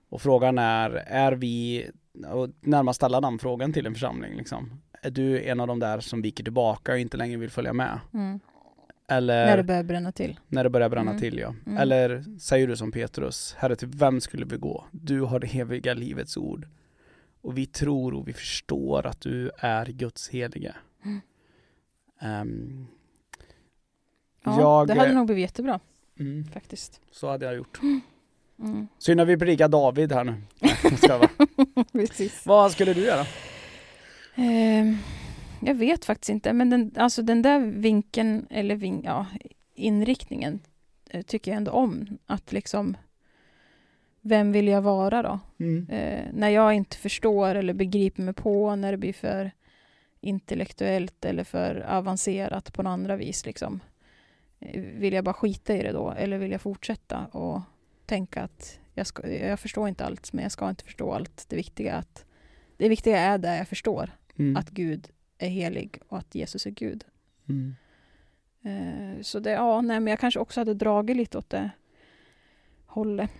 Och 0.08 0.22
frågan 0.22 0.58
är, 0.58 0.90
är 1.06 1.32
vi, 1.32 1.86
och 2.32 2.48
närmast 2.60 2.96
ställa 2.96 3.20
den 3.20 3.38
frågan 3.38 3.72
till 3.72 3.86
en 3.86 3.94
församling 3.94 4.36
liksom. 4.36 4.80
Är 5.02 5.10
du 5.10 5.42
en 5.42 5.60
av 5.60 5.66
de 5.66 5.78
där 5.78 6.00
som 6.00 6.22
viker 6.22 6.44
tillbaka 6.44 6.92
och 6.92 6.98
inte 6.98 7.16
längre 7.16 7.36
vill 7.36 7.50
följa 7.50 7.72
med? 7.72 8.00
Mm. 8.14 8.40
Eller 9.08 9.46
När 9.46 9.56
det 9.56 9.62
börjar 9.62 9.82
bränna 9.82 10.12
till. 10.12 10.40
när 10.48 10.64
det 10.64 10.70
börjar 10.70 10.88
bränna 10.88 11.10
Mm. 11.10 11.20
till 11.20 11.38
ja. 11.38 11.54
Mm. 11.66 11.78
Eller 11.78 12.24
säger 12.38 12.66
du 12.68 12.76
som 12.76 12.92
Petrus, 12.92 13.54
Herre 13.58 13.76
till 13.76 13.88
vem 13.88 14.20
skulle 14.20 14.46
vi 14.46 14.56
gå? 14.56 14.84
Du 14.90 15.20
har 15.20 15.40
det 15.40 15.46
eviga 15.58 15.94
livets 15.94 16.36
ord. 16.36 16.68
Och 17.42 17.58
vi 17.58 17.66
tror 17.66 18.14
och 18.14 18.28
vi 18.28 18.32
förstår 18.32 19.06
att 19.06 19.20
du 19.20 19.50
är 19.58 19.86
Guds 19.86 20.28
helige. 20.28 20.74
Mm. 22.20 22.86
Ja, 24.42 24.60
jag, 24.60 24.88
det 24.88 24.94
hade 24.94 25.12
nog 25.12 25.26
blivit 25.26 25.42
jättebra 25.42 25.80
mm, 26.18 26.44
faktiskt. 26.44 27.00
så 27.10 27.28
hade 27.30 27.46
jag 27.46 27.54
gjort. 27.54 27.80
Mm. 28.62 28.88
Synd 28.98 29.20
att 29.20 29.28
vi 29.28 29.36
predikar 29.36 29.68
David 29.68 30.12
här 30.12 30.24
nu. 30.24 30.34
Precis. 31.92 32.46
Vad 32.46 32.72
skulle 32.72 32.94
du 32.94 33.00
göra? 33.00 33.26
Ehm, 34.34 34.96
jag 35.60 35.74
vet 35.74 36.04
faktiskt 36.04 36.30
inte, 36.30 36.52
men 36.52 36.70
den, 36.70 36.92
alltså 36.96 37.22
den 37.22 37.42
där 37.42 37.60
vinkeln, 37.60 38.46
eller 38.50 38.76
vin, 38.76 39.02
ja, 39.04 39.26
inriktningen 39.74 40.60
eh, 41.10 41.22
tycker 41.22 41.50
jag 41.50 41.56
ändå 41.56 41.70
om. 41.70 42.18
Att 42.26 42.52
liksom, 42.52 42.96
vem 44.20 44.52
vill 44.52 44.68
jag 44.68 44.82
vara 44.82 45.22
då? 45.22 45.40
Mm. 45.58 45.86
Eh, 45.90 46.24
när 46.32 46.48
jag 46.48 46.74
inte 46.74 46.96
förstår 46.96 47.54
eller 47.54 47.74
begriper 47.74 48.22
mig 48.22 48.34
på, 48.34 48.76
när 48.76 48.92
det 48.92 48.98
blir 48.98 49.12
för 49.12 49.50
intellektuellt 50.20 51.24
eller 51.24 51.44
för 51.44 51.86
avancerat 51.88 52.72
på 52.72 52.82
något 52.82 52.90
andra 52.90 53.16
vis. 53.16 53.46
Liksom. 53.46 53.80
Vill 54.74 55.12
jag 55.14 55.24
bara 55.24 55.32
skita 55.34 55.76
i 55.76 55.82
det 55.82 55.92
då? 55.92 56.10
Eller 56.10 56.38
vill 56.38 56.50
jag 56.50 56.60
fortsätta 56.60 57.26
och 57.26 57.60
tänka 58.06 58.42
att 58.42 58.78
jag, 58.94 59.06
ska, 59.06 59.28
jag 59.32 59.60
förstår 59.60 59.88
inte 59.88 60.04
allt, 60.04 60.32
men 60.32 60.42
jag 60.42 60.52
ska 60.52 60.68
inte 60.70 60.84
förstå 60.84 61.12
allt. 61.12 61.44
Det 61.48 61.56
viktiga, 61.56 61.94
är 61.94 61.98
att, 61.98 62.24
det 62.76 62.88
viktiga 62.88 63.18
är 63.18 63.38
det 63.38 63.56
jag 63.56 63.68
förstår, 63.68 64.10
Mm. 64.38 64.56
att 64.56 64.70
Gud 64.70 65.08
är 65.38 65.48
helig 65.48 65.98
och 66.08 66.18
att 66.18 66.34
Jesus 66.34 66.66
är 66.66 66.70
Gud. 66.70 67.04
Mm. 67.48 67.74
Eh, 68.64 69.22
så 69.22 69.38
det, 69.40 69.50
ja, 69.50 69.80
nej, 69.80 70.00
men 70.00 70.10
jag 70.10 70.20
kanske 70.20 70.40
också 70.40 70.60
hade 70.60 70.74
dragit 70.74 71.16
lite 71.16 71.38
åt 71.38 71.50
det 71.50 71.70
hållet. 72.86 73.30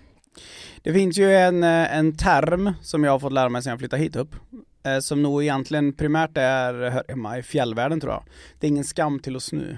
Det 0.83 0.93
finns 0.93 1.19
ju 1.19 1.35
en, 1.35 1.63
eh, 1.65 1.97
en 1.97 2.17
term 2.17 2.73
som 2.83 3.05
jag 3.05 3.13
har 3.13 3.19
fått 3.19 3.33
lära 3.33 3.49
mig 3.49 3.63
sedan 3.63 3.71
jag 3.71 3.79
flyttade 3.79 4.03
hit 4.03 4.17
upp. 4.17 4.35
eh, 4.83 4.99
Som 4.99 5.23
nog 5.23 5.43
egentligen 5.43 5.93
primärt 5.93 6.37
är, 6.37 6.91
hör 6.91 7.05
hemma 7.09 7.39
i 7.39 7.43
fjällvärlden 7.43 8.01
tror 8.01 8.13
jag. 8.13 8.23
Det 8.61 8.67
är 8.67 8.69
ingen 8.69 8.85
skam 8.85 9.19
till 9.21 9.37
att 9.37 9.43
snu. 9.43 9.77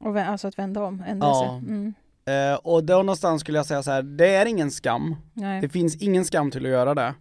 Och, 0.00 0.16
alltså 0.18 0.48
att 0.48 0.58
vända 0.58 0.82
om, 0.84 1.02
ändra 1.06 1.26
Ja. 1.28 1.40
sig. 1.60 1.68
Mm, 1.68 1.94
Eh, 2.24 2.54
och 2.54 2.84
då 2.84 2.94
någonstans 2.96 3.40
skulle 3.40 3.58
jag 3.58 3.66
säga 3.66 3.82
så 3.82 3.90
här, 3.90 4.02
det 4.02 4.34
är 4.34 4.46
ingen 4.46 4.70
skam. 4.70 5.16
nej. 5.32 5.60
Det 5.60 5.68
finns 5.68 5.96
ingen 5.96 6.24
skam 6.24 6.50
till 6.50 6.64
att 6.66 6.70
göra 6.72 6.94
det. 6.94 7.14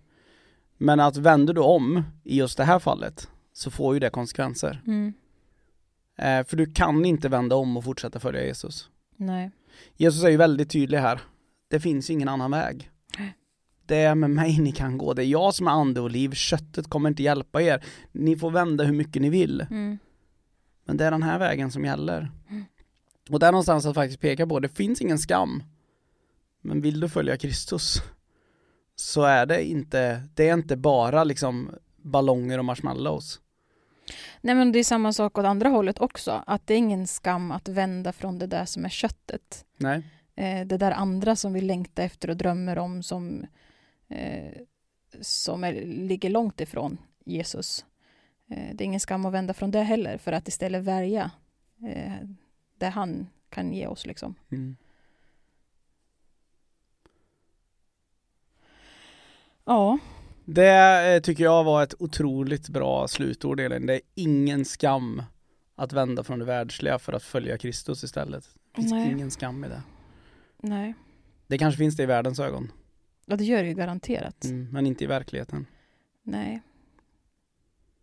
Men 0.78 1.00
att 1.00 1.18
vänder 1.18 1.54
du 1.54 1.62
om 1.62 2.04
i 2.24 2.38
just 2.38 2.58
det 2.58 2.64
här 2.64 2.80
fallet 2.80 3.28
så 3.54 3.72
får 3.72 3.94
ju 3.94 4.00
det 4.00 4.10
konsekvenser. 4.10 4.82
Mm, 4.88 5.14
Eh, 6.18 6.44
för 6.46 6.58
du 6.58 6.66
kan 6.74 7.06
inte 7.06 7.30
vända 7.30 7.56
om 7.56 7.78
och 7.78 7.84
fortsätta 7.84 8.20
följa 8.20 8.44
Jesus. 8.46 8.90
nej. 9.18 9.52
Jesus 9.98 10.24
är 10.24 10.30
ju 10.30 10.38
väldigt 10.38 10.70
tydlig 10.72 10.98
här. 10.98 11.20
Det 11.68 11.80
finns 11.80 12.10
ingen 12.10 12.28
annan 12.30 12.52
väg. 12.52 12.90
Det 13.86 13.96
är 13.98 14.16
med 14.16 14.30
mig 14.30 14.60
ni 14.60 14.72
kan 14.72 14.98
gå. 14.98 15.14
Det 15.14 15.24
är 15.24 15.28
jag 15.28 15.54
som 15.56 15.68
är 15.68 15.72
ande 15.72 16.02
och 16.02 16.12
liv. 16.12 16.32
Köttet 16.32 16.90
kommer 16.90 17.10
inte 17.10 17.24
hjälpa 17.24 17.62
er. 17.62 17.84
Ni 18.12 18.36
får 18.38 18.52
vända 18.52 18.84
hur 18.84 18.94
mycket 18.94 19.22
ni 19.22 19.30
vill. 19.30 19.62
Mm, 19.62 19.98
Men 20.86 20.98
det 20.98 21.06
är 21.06 21.12
den 21.12 21.24
här 21.24 21.40
vägen 21.40 21.72
som 21.72 21.86
gäller. 21.86 22.32
Och 23.30 23.40
där 23.40 23.52
någonstans 23.52 23.86
att 23.86 23.96
faktiskt 23.96 24.22
peka 24.22 24.48
på, 24.48 24.60
det 24.60 24.70
finns 24.70 25.02
ingen 25.02 25.20
skam. 25.20 25.64
Men 26.62 26.82
vill 26.82 27.00
du 27.00 27.10
följa 27.10 27.38
Kristus 27.38 28.02
så 28.96 29.24
är 29.24 29.46
det 29.46 29.64
inte, 29.64 30.24
det 30.34 30.50
är 30.50 30.54
inte 30.54 30.78
bara 30.78 31.24
liksom 31.24 31.72
ballonger 31.98 32.58
och 32.58 32.66
marshmallows. 32.66 33.40
Nej 34.42 34.56
men 34.56 34.72
det 34.72 34.80
är 34.80 34.84
samma 34.84 35.14
sak 35.14 35.38
åt 35.38 35.46
andra 35.46 35.70
hållet 35.70 36.00
också. 36.00 36.44
Att 36.48 36.68
det 36.68 36.74
är 36.74 36.78
ingen 36.78 37.08
skam 37.08 37.52
att 37.52 37.68
vända 37.68 38.14
från 38.14 38.40
det 38.40 38.48
där 38.48 38.66
som 38.66 38.86
är 38.86 38.90
köttet. 38.90 39.66
Nej. 39.78 40.04
Eh, 40.36 40.66
det 40.66 40.78
där 40.78 40.92
andra 40.92 41.36
som 41.36 41.54
vi 41.54 41.62
längtar 41.62 42.04
efter 42.04 42.30
och 42.30 42.38
drömmer 42.38 42.78
om 42.78 43.04
som, 43.04 43.46
eh, 44.08 44.54
som 45.22 45.64
är, 45.64 45.74
ligger 45.86 46.30
långt 46.30 46.62
ifrån 46.62 46.98
Jesus. 47.26 47.86
Eh, 48.50 48.76
det 48.76 48.84
är 48.84 48.86
ingen 48.86 49.00
skam 49.00 49.26
att 49.26 49.34
vända 49.34 49.54
från 49.54 49.72
det 49.72 49.82
heller 49.82 50.18
för 50.18 50.32
att 50.32 50.48
istället 50.48 50.84
välja 50.84 51.32
det 52.80 52.90
han 52.90 53.28
kan 53.50 53.74
ge 53.74 53.88
oss 53.88 54.06
liksom. 54.06 54.36
Mm. 54.52 54.76
Ja, 59.66 60.00
Det 60.46 61.14
eh, 61.16 61.22
tycker 61.22 61.44
jag 61.44 61.64
var 61.64 61.84
ett 61.84 61.94
otroligt 62.02 62.70
bra 62.70 63.08
slutord 63.08 63.60
Elin. 63.60 63.86
Det 63.86 63.94
är 63.94 64.02
ingen 64.16 64.66
skam 64.66 65.24
att 65.76 65.94
vända 65.94 66.24
från 66.24 66.40
det 66.40 66.46
världsliga 66.46 67.00
för 67.00 67.14
att 67.14 67.24
följa 67.24 67.58
Kristus 67.58 68.04
istället. 68.04 68.50
Det 68.72 68.82
finns 68.82 68.92
Nej. 68.92 69.12
ingen 69.12 69.32
skam 69.32 69.64
i 69.64 69.68
det. 69.68 69.82
nej. 70.58 70.94
Det 71.48 71.58
kanske 71.58 71.78
finns 71.78 71.96
det 71.98 72.04
i 72.04 72.06
världens 72.06 72.40
ögon, 72.40 72.72
Ja, 73.26 73.36
det 73.36 73.44
gör 73.44 73.64
det 73.64 73.70
ju 73.70 73.76
garanterat. 73.76 74.44
mm, 74.46 74.68
men 74.72 74.86
inte 74.88 75.04
i 75.04 75.08
verkligheten. 75.08 75.66
Nej. 76.24 76.62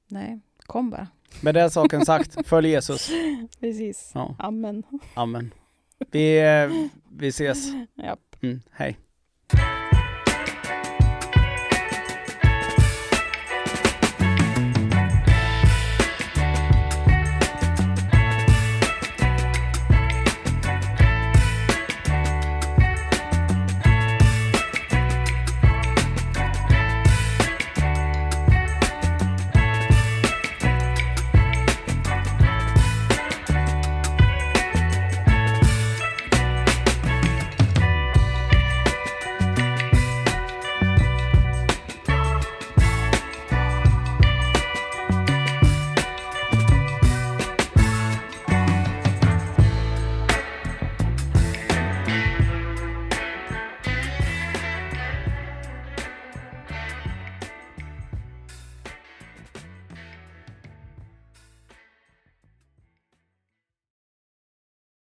Nej, 0.08 0.40
kom 0.58 0.90
bara. 0.90 1.08
Med 1.42 1.54
det 1.54 1.70
saken 1.70 2.04
sagt, 2.04 2.46
följ 2.46 2.68
Jesus. 2.68 3.10
Precis. 3.60 4.10
Ja, 4.14 4.34
Amen. 4.38 4.82
amen. 5.14 5.54
Vi, 6.12 6.38
eh, 6.38 6.70
vi 7.10 7.28
ses. 7.28 7.66
Ja. 7.94 8.16
Mm, 8.42 8.60
hej. 8.72 8.96